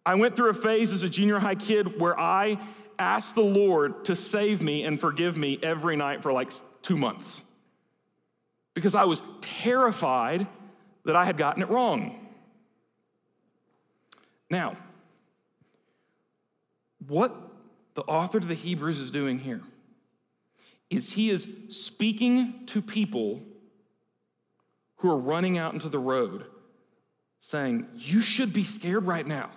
[0.06, 2.58] I went through a phase as a junior high kid where I
[2.98, 6.52] asked the Lord to save me and forgive me every night for like
[6.82, 7.45] two months
[8.76, 10.46] because I was terrified
[11.06, 12.20] that I had gotten it wrong.
[14.52, 14.76] Now,
[17.08, 17.36] what
[17.96, 19.62] the author to the Hebrews is doing here
[20.92, 23.42] is he is speaking to people
[24.98, 26.46] who are running out into the road
[27.40, 29.50] saying, You should be scared right now.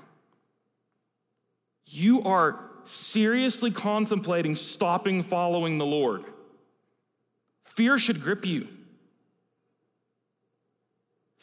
[1.86, 6.24] You are seriously contemplating stopping following the Lord.
[7.64, 8.68] Fear should grip you.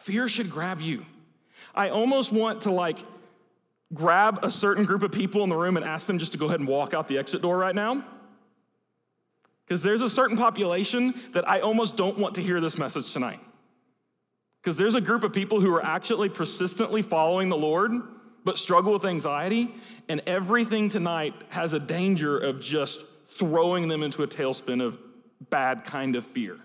[0.05, 1.03] Fear should grab you.
[1.73, 2.99] I almost want to like
[3.91, 6.45] grab a certain group of people in the room and ask them just to go
[6.45, 8.03] ahead and walk out the exit door right now.
[9.65, 13.39] Because there's a certain population that I almost don't want to hear this message tonight.
[14.61, 17.91] Because there's a group of people who are actually persistently following the Lord,
[18.43, 19.73] but struggle with anxiety,
[20.07, 23.03] and everything tonight has a danger of just
[23.39, 24.99] throwing them into a tailspin of
[25.49, 26.59] bad kind of fear.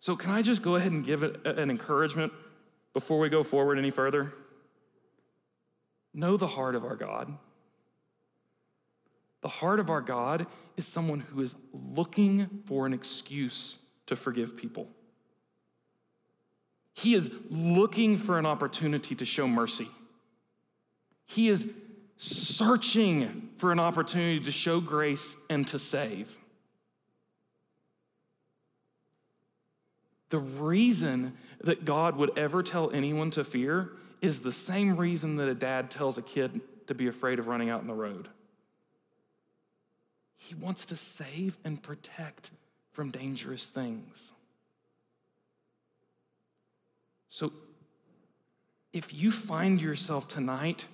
[0.00, 2.32] So, can I just go ahead and give an encouragement
[2.94, 4.32] before we go forward any further?
[6.14, 7.36] Know the heart of our God.
[9.40, 10.46] The heart of our God
[10.76, 14.88] is someone who is looking for an excuse to forgive people.
[16.94, 19.86] He is looking for an opportunity to show mercy.
[21.26, 21.68] He is
[22.16, 26.36] searching for an opportunity to show grace and to save.
[30.30, 35.48] The reason that God would ever tell anyone to fear is the same reason that
[35.48, 38.28] a dad tells a kid to be afraid of running out in the road.
[40.36, 42.50] He wants to save and protect
[42.92, 44.32] from dangerous things.
[47.28, 47.52] So,
[48.92, 50.86] if you find yourself tonight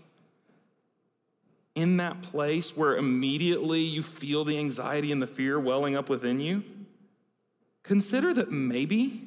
[1.74, 6.40] in that place where immediately you feel the anxiety and the fear welling up within
[6.40, 6.64] you,
[7.84, 9.22] consider that maybe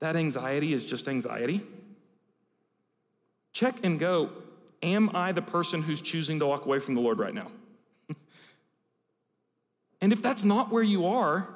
[0.00, 1.60] that anxiety is just anxiety.
[3.52, 4.30] Check and go
[4.82, 7.50] Am I the person who's choosing to walk away from the Lord right now?
[10.00, 11.48] and if that's not where you are,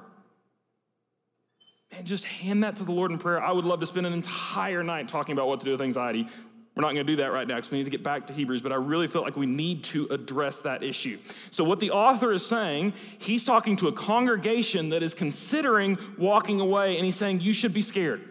[1.93, 3.41] and just hand that to the Lord in prayer.
[3.41, 6.27] I would love to spend an entire night talking about what to do with anxiety.
[6.75, 8.33] We're not going to do that right now because we need to get back to
[8.33, 11.19] Hebrews, but I really feel like we need to address that issue.
[11.51, 16.61] So, what the author is saying, he's talking to a congregation that is considering walking
[16.61, 18.27] away, and he's saying, You should be scared.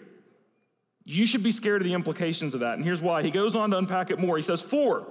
[1.03, 2.75] You should be scared of the implications of that.
[2.75, 3.21] And here's why.
[3.21, 4.37] He goes on to unpack it more.
[4.37, 5.07] He says, For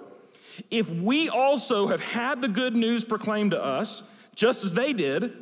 [0.71, 5.33] if we also have had the good news proclaimed to us, just as they did,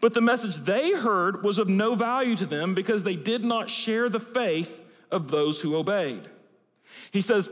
[0.00, 3.70] but the message they heard was of no value to them because they did not
[3.70, 6.28] share the faith of those who obeyed.
[7.12, 7.48] He says,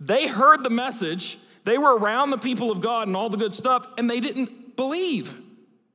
[0.00, 3.54] they heard the message, they were around the people of God and all the good
[3.54, 5.38] stuff, and they didn't believe.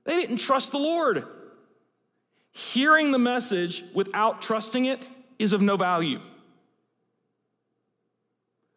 [0.05, 1.25] They didn't trust the Lord.
[2.51, 5.09] Hearing the message without trusting it
[5.39, 6.19] is of no value.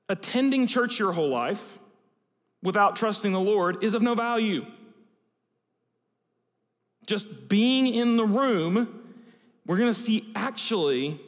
[0.08, 1.78] Attending church your whole life
[2.62, 4.64] without trusting the Lord is of no value.
[7.06, 9.02] Just being in the room,
[9.66, 11.20] we're to see actually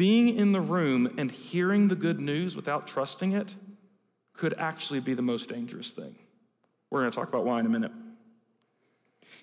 [0.00, 3.54] being in the room and hearing the good news without trusting it
[4.32, 6.14] could actually be the most dangerous thing.
[6.88, 7.92] We're going to talk about why in a minute.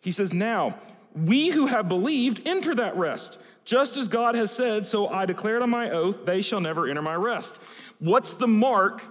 [0.01, 0.79] He says, Now,
[1.13, 3.37] we who have believed enter that rest.
[3.65, 7.03] Just as God has said, so I declared on my oath, they shall never enter
[7.03, 7.57] my rest.
[7.99, 9.03] What's the mark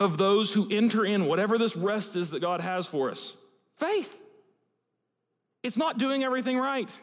[0.00, 3.36] of those who enter in whatever this rest is that God has for us?
[3.76, 4.20] Faith.
[5.62, 6.98] It's not doing everything right.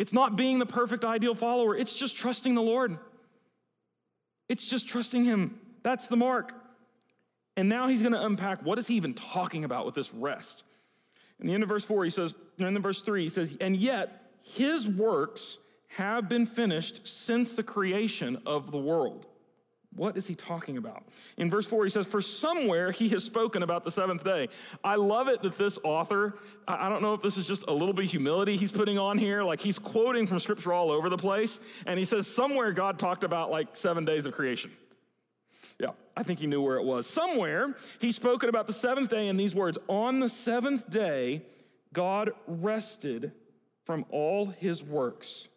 [0.00, 1.76] It's not being the perfect ideal follower.
[1.76, 2.96] It's just trusting the Lord.
[4.48, 5.60] It's just trusting Him.
[5.82, 6.54] That's the mark.
[7.54, 10.64] And now he's going to unpack what is he even talking about with this rest.
[11.38, 13.76] In the end of verse 4, he says, in the verse 3, he says, and
[13.76, 19.26] yet his works have been finished since the creation of the world.
[19.96, 21.02] What is he talking about?
[21.36, 24.48] In verse 4, he says, For somewhere he has spoken about the seventh day.
[24.84, 26.38] I love it that this author,
[26.68, 29.18] I don't know if this is just a little bit of humility he's putting on
[29.18, 29.42] here.
[29.42, 31.58] Like he's quoting from scripture all over the place.
[31.86, 34.70] And he says, Somewhere God talked about like seven days of creation.
[35.80, 37.08] Yeah, I think he knew where it was.
[37.08, 41.42] Somewhere he's spoken about the seventh day in these words On the seventh day,
[41.92, 43.32] God rested
[43.84, 45.48] from all his works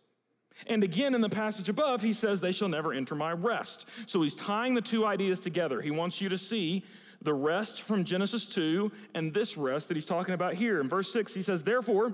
[0.67, 3.87] and again, in the passage above, he says, They shall never enter my rest.
[4.05, 5.81] So he's tying the two ideas together.
[5.81, 6.83] He wants you to see
[7.21, 10.79] the rest from Genesis 2 and this rest that he's talking about here.
[10.79, 12.13] In verse 6, he says, Therefore,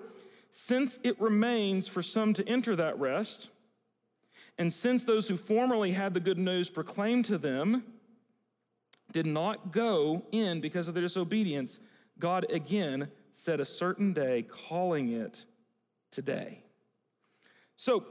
[0.51, 3.49] since it remains for some to enter that rest,
[4.57, 7.83] and since those who formerly had the good news proclaimed to them
[9.11, 11.79] did not go in because of their disobedience,
[12.19, 15.45] God again set a certain day, calling it
[16.11, 16.63] today.
[17.75, 18.05] So,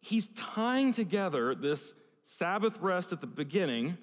[0.00, 1.94] he's tying together this
[2.24, 3.96] Sabbath rest at the beginning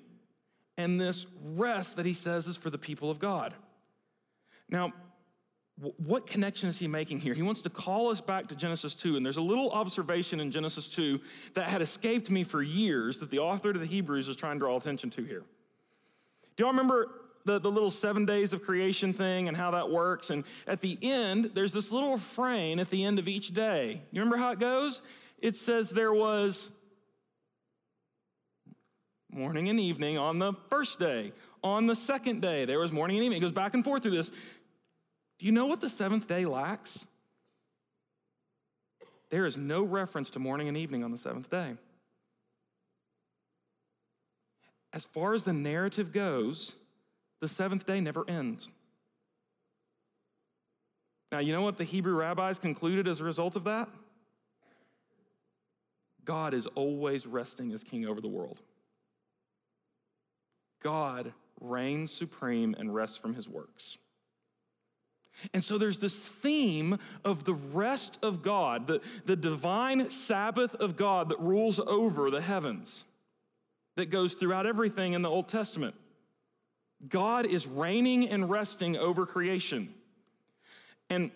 [0.78, 3.54] and this rest that he says is for the people of God.
[4.70, 4.94] Now,
[5.98, 7.34] what connection is he making here?
[7.34, 10.50] He wants to call us back to Genesis 2, and there's a little observation in
[10.50, 11.20] Genesis 2
[11.54, 14.60] that had escaped me for years that the author to the Hebrews is trying to
[14.60, 15.44] draw attention to here.
[16.56, 17.10] Do y'all remember
[17.44, 20.30] the, the little seven days of creation thing and how that works?
[20.30, 24.02] And at the end, there's this little refrain at the end of each day.
[24.12, 25.02] You remember how it goes?
[25.40, 26.70] It says there was
[29.30, 31.34] morning and evening on the first day.
[31.64, 33.40] On the second day, there was morning and evening.
[33.40, 34.30] It goes back and forth through this.
[34.30, 37.06] Do you know what the seventh day lacks?
[39.30, 41.76] There is no reference to morning and evening on the seventh day.
[44.94, 46.76] As far as the narrative goes,
[47.42, 48.70] the seventh day never ends.
[51.32, 53.90] Now, you know what the Hebrew rabbis concluded as a result of that?
[56.26, 58.60] God is always resting as king over the world.
[60.82, 63.98] God reigns supreme and rests from his works.
[65.54, 70.96] And so there's this theme of the rest of God, the, the divine Sabbath of
[70.96, 73.04] God that rules over the heavens,
[73.96, 75.96] that goes throughout everything in the Old Testament.
[77.08, 79.94] God is reigning and resting over creation.
[81.10, 81.32] And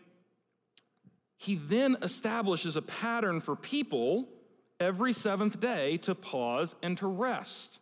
[1.38, 4.28] he then establishes a pattern for people
[4.80, 7.80] every seventh day to pause and to rest.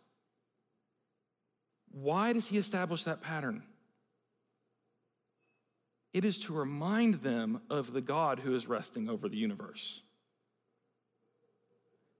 [1.90, 3.62] Why does he establish that pattern?
[6.12, 10.02] It is to remind them of the God who is resting over the universe.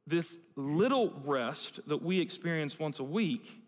[0.06, 3.62] This little rest that we experience once a week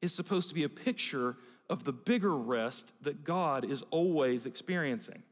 [0.00, 1.36] is supposed to be a picture
[1.68, 5.22] of the bigger rest that God is always experiencing.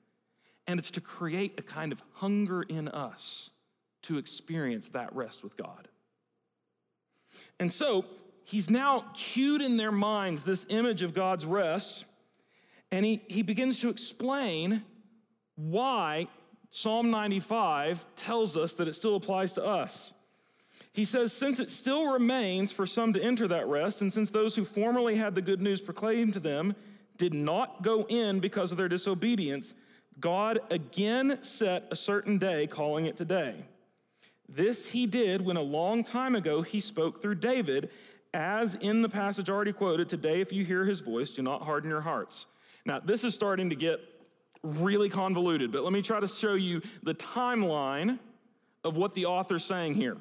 [0.69, 3.51] and it's to create a kind of hunger in us
[4.03, 5.89] to experience that rest with God.
[7.59, 8.05] And so
[8.45, 12.07] he's now cued in their minds this image of God's rest,
[12.91, 14.83] and he, he begins to explain
[15.57, 16.29] why
[16.71, 20.15] Psalm 95 tells us that it still applies to us.
[20.93, 24.55] He says, Since it still remains for some to enter that rest, and since those
[24.55, 26.75] who formerly had the good news proclaimed to them
[27.17, 29.75] did not go in because of their disobedience,
[30.21, 33.65] God again set a certain day, calling it today.
[34.49, 37.91] This he did when a long time ago he spoke through David,
[38.33, 41.91] as in the passage already quoted Today, if you hear his voice, do not harden
[41.91, 42.47] your hearts.
[42.87, 44.01] Now, this is starting to get
[44.63, 48.19] really convoluted, but let me try to show you the timeline
[48.85, 50.17] of what the author's saying here.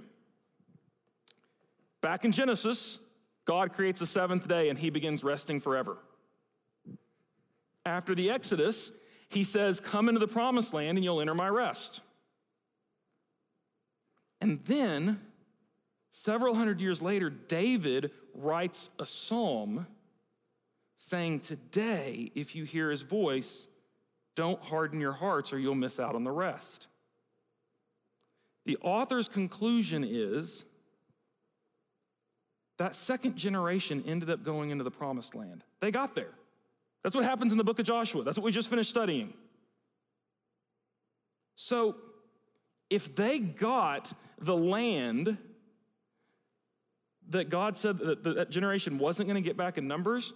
[2.02, 3.00] Back in Genesis,
[3.46, 5.98] God creates the seventh day and he begins resting forever.
[7.86, 8.92] After the Exodus,
[9.30, 12.02] he says, Come into the promised land and you'll enter my rest.
[14.40, 15.22] And then,
[16.10, 19.88] several hundred years later, David writes a psalm
[20.96, 23.68] saying, Today, if you hear his voice,
[24.36, 26.88] don't harden your hearts or you'll miss out on the rest.
[28.66, 30.66] The author's conclusion is
[32.78, 35.64] that second generation ended up going into the promised land.
[35.80, 36.34] They got there.
[37.04, 38.24] That's what happens in the book of Joshua.
[38.24, 39.34] That's what we just finished studying.
[41.56, 41.96] So,
[42.90, 45.38] if they got the land
[47.30, 50.34] that God said that that generation wasn't going to get back in Numbers,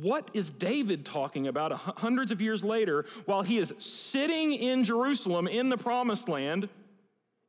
[0.00, 5.46] what is David talking about hundreds of years later while he is sitting in Jerusalem
[5.46, 6.68] in the promised land,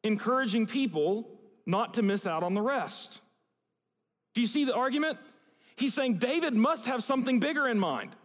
[0.04, 1.28] encouraging people
[1.66, 3.20] not to miss out on the rest?
[4.34, 5.18] Do you see the argument?
[5.76, 8.16] He's saying David must have something bigger in mind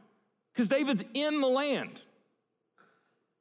[0.53, 2.03] because David's in the land.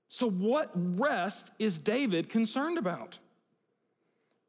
[0.07, 3.19] So, what rest is David concerned about?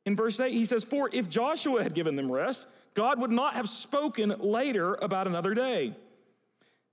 [0.07, 3.55] In verse 8, he says, For if Joshua had given them rest, God would not
[3.55, 5.95] have spoken later about another day.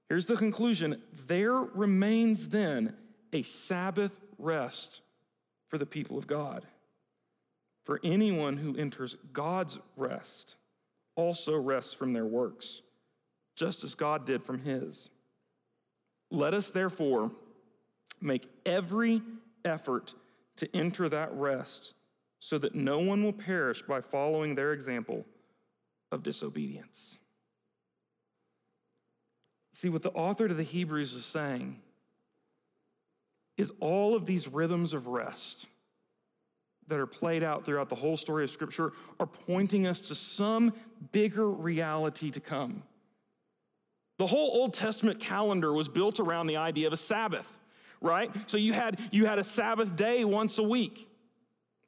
[0.09, 2.95] Here's the conclusion there remains then
[3.33, 5.01] a Sabbath rest
[5.67, 6.65] for the people of God.
[7.83, 10.55] For anyone who enters God's rest
[11.15, 12.81] also rests from their works,
[13.55, 15.09] just as God did from his.
[16.29, 17.31] Let us therefore
[18.21, 19.21] make every
[19.65, 20.13] effort
[20.57, 21.95] to enter that rest
[22.43, 25.25] so that no one will perish by following their example
[26.11, 27.19] of disobedience.
[29.73, 31.79] See, what the author to the Hebrews is saying
[33.57, 35.67] is all of these rhythms of rest
[36.87, 40.73] that are played out throughout the whole story of Scripture are pointing us to some
[41.11, 42.81] bigger reality to come.
[44.17, 47.59] The whole Old Testament calendar was built around the idea of a Sabbath,
[48.01, 48.31] right?
[48.49, 51.07] So you had, you had a Sabbath day once a week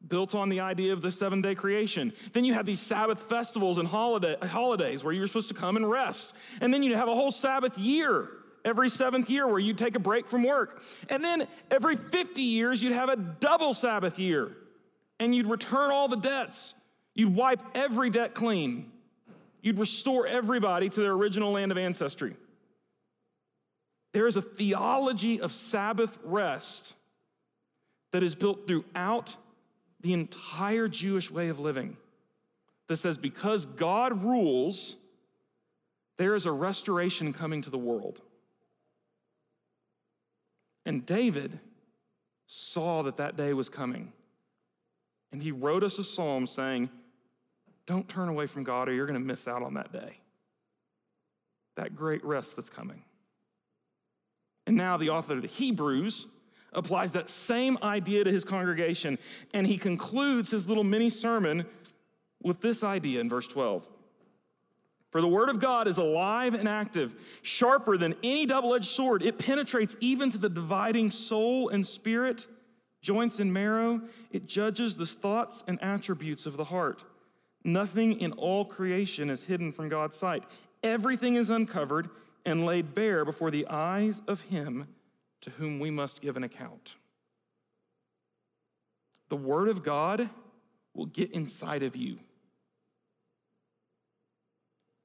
[0.08, 2.14] built on the idea of the seven day creation.
[2.34, 5.90] Then you have these Sabbath festivals and holiday, holidays where you're supposed to come and
[5.90, 6.34] rest.
[6.62, 8.30] And then you'd have a whole Sabbath year
[8.66, 10.82] every seventh year where you'd take a break from work.
[11.10, 14.52] And then every 50 years, you'd have a double Sabbath year
[15.20, 16.76] and you'd return all the debts.
[17.16, 18.92] You'd wipe every debt clean.
[19.62, 22.36] You'd restore everybody to their original land of ancestry.
[24.14, 26.94] There is a theology of Sabbath rest
[28.12, 29.36] that is built throughout
[30.04, 31.98] the entire Jewish way of living
[32.88, 34.98] that says because God rules,
[36.18, 38.22] there is a restoration coming to the world.
[40.86, 41.60] And David
[42.46, 44.12] saw that that day was coming.
[45.32, 46.90] And he wrote us a psalm saying,
[47.86, 50.20] Don't turn away from God or you're going to miss out on that day,
[51.78, 53.04] that great rest that's coming.
[54.68, 56.28] And now the author of the Hebrews
[56.76, 59.18] applies that same idea to his congregation,
[59.54, 61.66] and he concludes his little mini sermon
[62.42, 63.88] with this idea in verse 12.
[65.12, 67.14] For the word of God is alive and active,
[67.44, 69.22] sharper than any double edged sword.
[69.22, 72.48] It penetrates even to the dividing soul and spirit,
[73.00, 74.02] joints and marrow.
[74.32, 77.04] It judges the thoughts and attributes of the heart.
[77.64, 80.46] Nothing in all creation is hidden from God's sight.
[80.82, 82.10] Everything is uncovered
[82.46, 84.88] and laid bare before the eyes of Him
[85.44, 86.96] to whom we must give an account.
[89.28, 90.30] The Word of God
[90.94, 92.20] will get inside of you.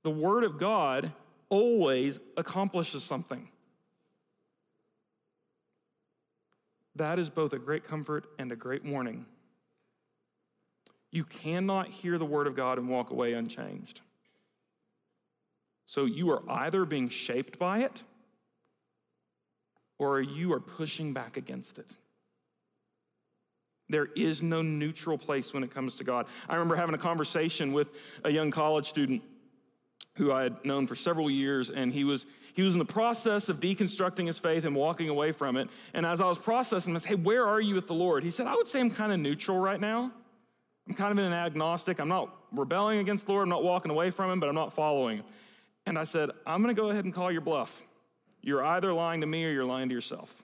[0.04, 1.12] The Word of God
[1.48, 3.48] always accomplishes something.
[6.94, 9.26] That is both a great comfort and a great warning.
[11.10, 14.02] You cannot hear the Word of God and walk away unchanged.
[15.84, 18.04] So you are either being shaped by it
[19.98, 21.96] or you are pushing back against it.
[23.88, 26.26] There is no neutral place when it comes to God.
[26.48, 27.90] I remember having a conversation with
[28.22, 29.22] a young college student
[30.16, 33.48] who I had known for several years, and he was he was in the process
[33.48, 35.68] of deconstructing his faith and walking away from it.
[35.94, 38.24] And as I was processing this, hey, where are you with the Lord?
[38.24, 40.10] He said, I would say I'm kind of neutral right now.
[40.88, 42.00] I'm kind of an agnostic.
[42.00, 43.44] I'm not rebelling against the Lord.
[43.44, 45.24] I'm not walking away from him, but I'm not following him.
[45.86, 47.80] And I said, I'm going to go ahead and call your bluff.
[48.48, 50.42] You're either lying to me or you're lying to yourself.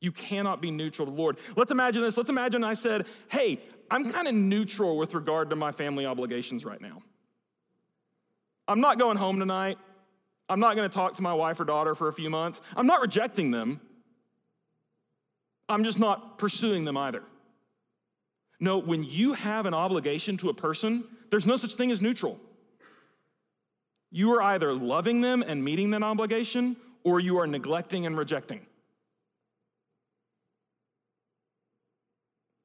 [0.00, 1.38] You cannot be neutral to the Lord.
[1.54, 2.16] Let's imagine this.
[2.16, 6.64] Let's imagine I said, Hey, I'm kind of neutral with regard to my family obligations
[6.64, 7.00] right now.
[8.66, 9.78] I'm not going home tonight.
[10.48, 12.60] I'm not going to talk to my wife or daughter for a few months.
[12.74, 13.80] I'm not rejecting them.
[15.68, 17.22] I'm just not pursuing them either.
[18.58, 22.40] No, when you have an obligation to a person, there's no such thing as neutral.
[24.12, 28.66] You are either loving them and meeting that obligation, or you are neglecting and rejecting.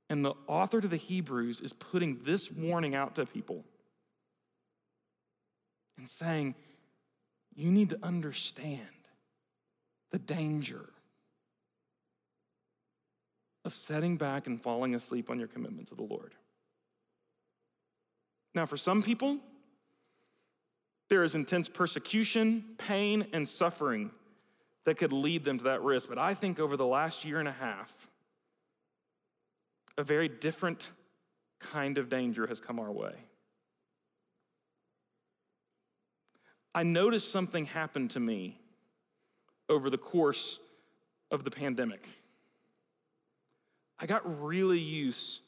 [0.10, 3.64] And the author to the Hebrews is putting this warning out to people
[5.98, 6.56] and saying,
[7.56, 8.82] you need to understand
[10.12, 10.90] the danger
[13.66, 16.36] of setting back and falling asleep on your commitment to the Lord.
[18.54, 19.40] Now, for some people,
[21.10, 24.12] there is intense persecution, pain, and suffering
[24.86, 26.10] that could lead them to that risk.
[26.10, 28.08] But I think over the last year and a half,
[29.98, 30.92] a very different
[31.60, 33.14] kind of danger has come our way.
[36.76, 38.60] I noticed something happen to me
[39.68, 40.60] over the course
[41.32, 42.08] of the pandemic.
[44.00, 45.42] I got really used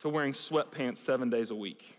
[0.00, 1.96] to wearing sweatpants seven days a week.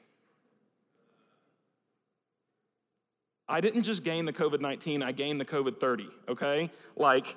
[3.52, 6.72] I didn't just gain the COVID 19, I gained the COVID 30, okay?
[6.96, 7.36] Like,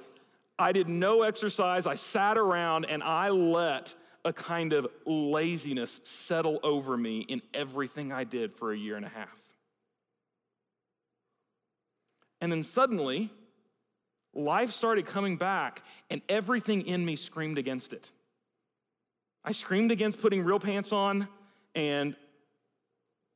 [0.57, 6.61] I did no exercise, I sat around and I let a kind of laziness settle
[6.63, 9.37] over me in everything I did for a year and a half.
[12.41, 13.31] And then suddenly,
[14.33, 18.13] life started coming back, and everything in me screamed against it.
[19.45, 21.27] I screamed against putting real pants on,
[21.75, 22.15] and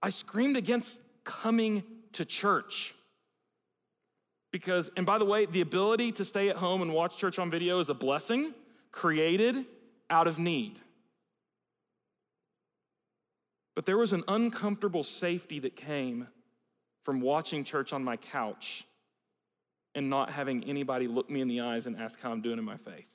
[0.00, 2.94] I screamed against coming to church.
[4.50, 7.50] Because, and by the way, the ability to stay at home and watch church on
[7.50, 8.54] video is a blessing
[8.92, 9.66] created
[10.08, 10.80] out of need.
[13.74, 16.28] But there was an uncomfortable safety that came
[17.02, 18.84] from watching church on my couch
[19.94, 22.64] and not having anybody look me in the eyes and ask how I'm doing in
[22.64, 23.12] my faith.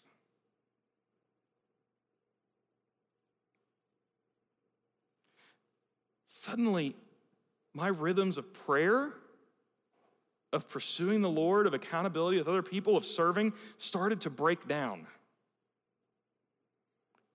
[6.27, 6.95] Suddenly,
[7.74, 9.11] my rhythms of prayer,
[10.51, 15.07] of pursuing the Lord, of accountability with other people, of serving, started to break down.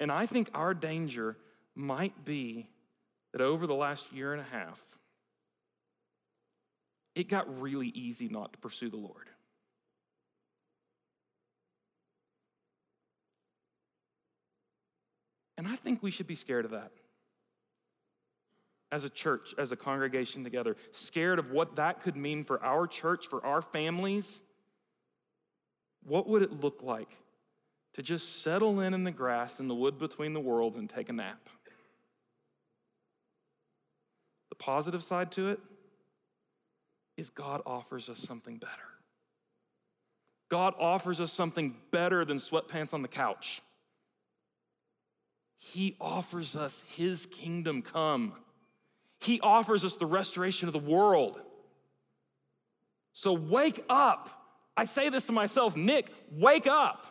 [0.00, 1.36] And I think our danger
[1.74, 2.68] might be
[3.32, 4.80] that over the last year and a half,
[7.14, 9.28] it got really easy not to pursue the Lord.
[15.56, 16.92] And I think we should be scared of that.
[18.90, 22.86] As a church, as a congregation together, scared of what that could mean for our
[22.86, 24.40] church, for our families.
[26.04, 27.10] What would it look like
[27.94, 31.10] to just settle in in the grass in the wood between the worlds and take
[31.10, 31.50] a nap?
[34.48, 35.60] The positive side to it
[37.18, 38.72] is God offers us something better.
[40.48, 43.60] God offers us something better than sweatpants on the couch.
[45.58, 48.32] He offers us His kingdom come.
[49.20, 51.40] He offers us the restoration of the world.
[53.12, 54.30] So wake up.
[54.76, 57.06] I say this to myself, Nick, wake up.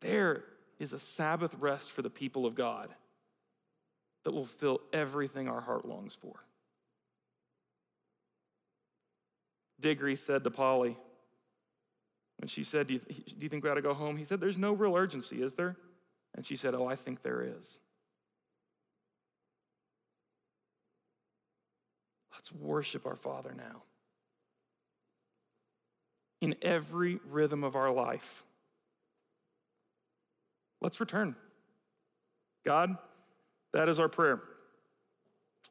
[0.00, 0.44] There
[0.78, 2.88] is a Sabbath rest for the people of God
[4.24, 6.34] that will fill everything our heart longs for.
[9.80, 10.96] Diggory said to Polly,
[12.38, 14.16] when she said, do you, do you think we ought to go home?
[14.16, 15.76] He said, There's no real urgency, is there?
[16.34, 17.78] And she said, Oh, I think there is.
[22.44, 23.84] Let's worship our Father now.
[26.42, 28.44] In every rhythm of our life,
[30.82, 31.36] let's return.
[32.66, 32.98] God,
[33.72, 34.42] that is our prayer.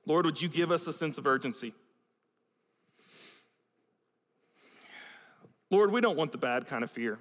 [0.07, 1.75] Lord, would you give us a sense of urgency?
[5.69, 7.19] Lord, we don't want the bad kind of fear.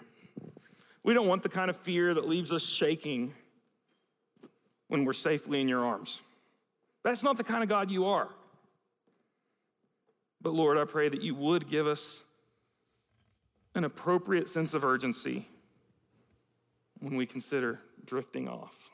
[1.02, 3.34] We don't want the kind of fear that leaves us shaking
[4.88, 6.22] when we're safely in your arms.
[7.04, 8.30] That's not the kind of God you are.
[10.42, 12.24] But Lord, I pray that you would give us
[13.74, 15.46] an appropriate sense of urgency
[16.98, 18.90] when we consider drifting off.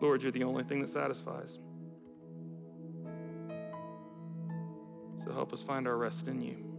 [0.00, 1.58] Lord, you're the only thing that satisfies.
[5.24, 6.75] So help us find our rest in you.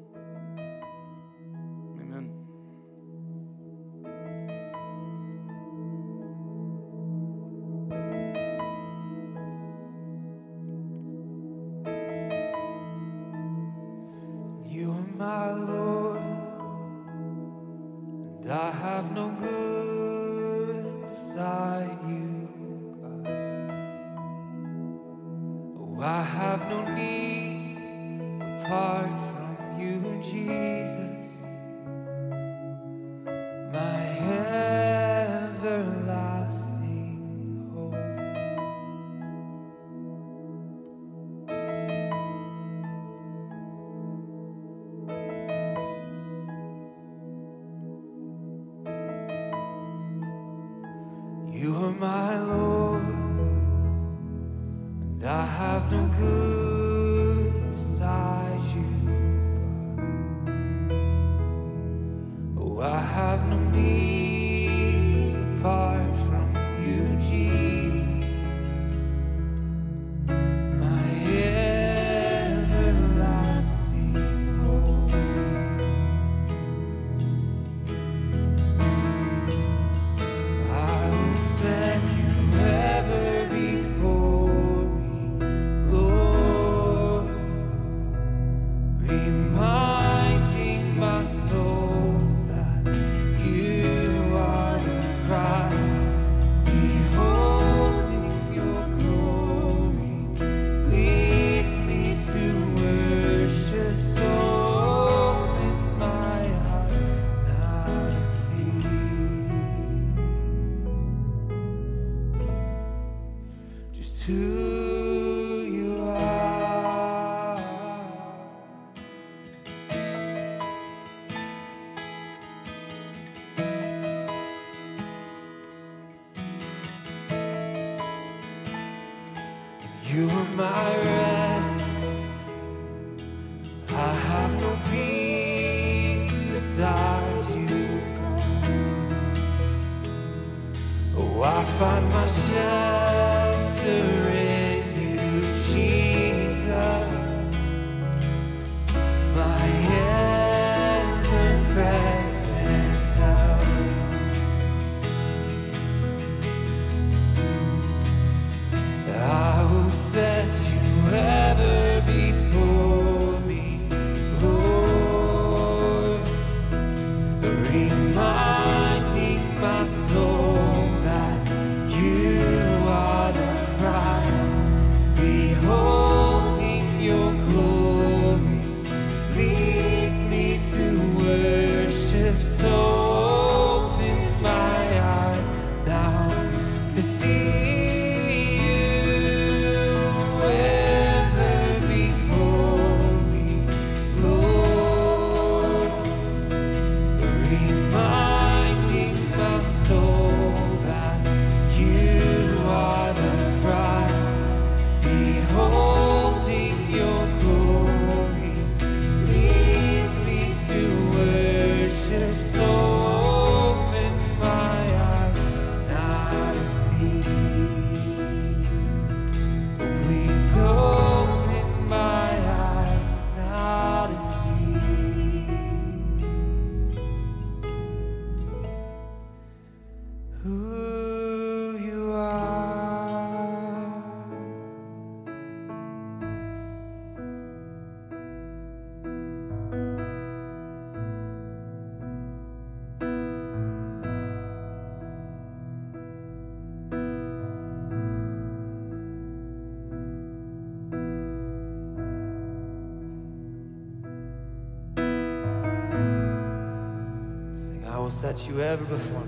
[258.45, 259.26] you ever before.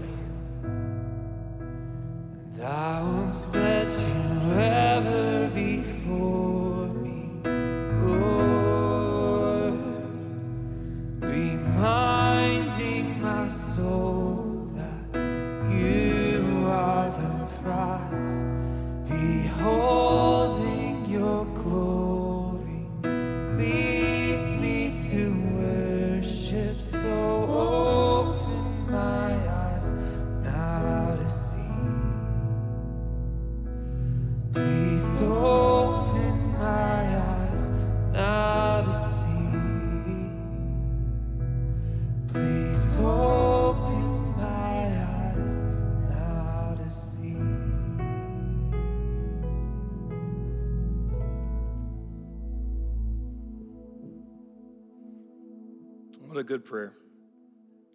[56.60, 56.92] Good prayer.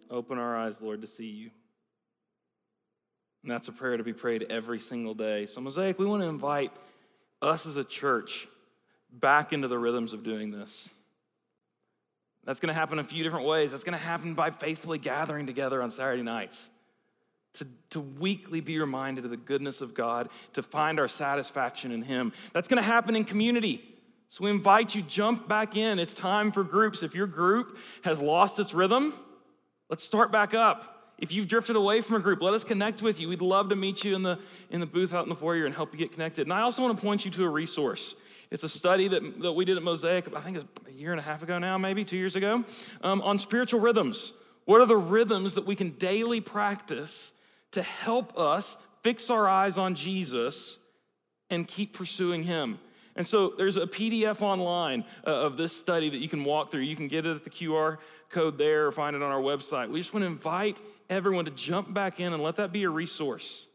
[0.09, 1.51] Open our eyes, Lord, to see you.
[3.43, 5.45] And that's a prayer to be prayed every single day.
[5.45, 6.71] So, Mosaic, we want to invite
[7.43, 8.47] us as a church
[9.11, 10.89] back into the rhythms of doing this.
[12.43, 13.69] That's going to happen a few different ways.
[13.69, 16.69] That's going to happen by faithfully gathering together on Saturday nights,
[17.53, 22.01] to, to weekly be reminded of the goodness of God, to find our satisfaction in
[22.01, 22.33] Him.
[22.51, 23.83] That's going to happen in community.
[24.29, 25.99] So we invite you, jump back in.
[25.99, 27.03] It's time for groups.
[27.03, 29.13] If your group has lost its rhythm,
[29.89, 31.13] let's start back up.
[31.17, 33.29] If you've drifted away from a group, let us connect with you.
[33.29, 34.37] We'd love to meet you in the,
[34.69, 36.45] in the booth out in the foyer and help you get connected.
[36.45, 38.15] And I also want to point you to a resource.
[38.51, 41.23] It's a study that, that we did at Mosaic, I think a year and a
[41.23, 42.63] half ago now, maybe two years ago,
[43.01, 44.33] um, on spiritual rhythms.
[44.65, 47.31] What are the rhythms that we can daily practice
[47.71, 50.79] to help us fix our eyes on Jesus
[51.49, 52.79] and keep pursuing Him?
[53.15, 56.81] And so there's a PDF online uh, of this study that you can walk through.
[56.81, 57.97] You can get it at the QR
[58.29, 59.89] code there or find it on our website.
[59.89, 62.89] We just want to invite everyone to jump back in and let that be a
[62.89, 63.67] resource.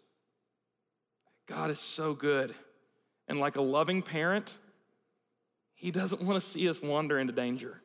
[1.47, 2.55] God is so good.
[3.29, 4.59] And like a loving parent,
[5.75, 7.81] He doesn't want to see us wander into danger.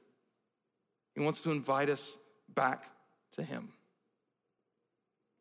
[1.14, 2.18] He wants to invite us
[2.53, 2.84] back
[3.34, 3.69] to Him.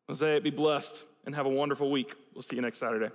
[0.07, 2.15] Mosaic, be blessed and have a wonderful week.
[2.33, 3.09] We'll see you next Saturday.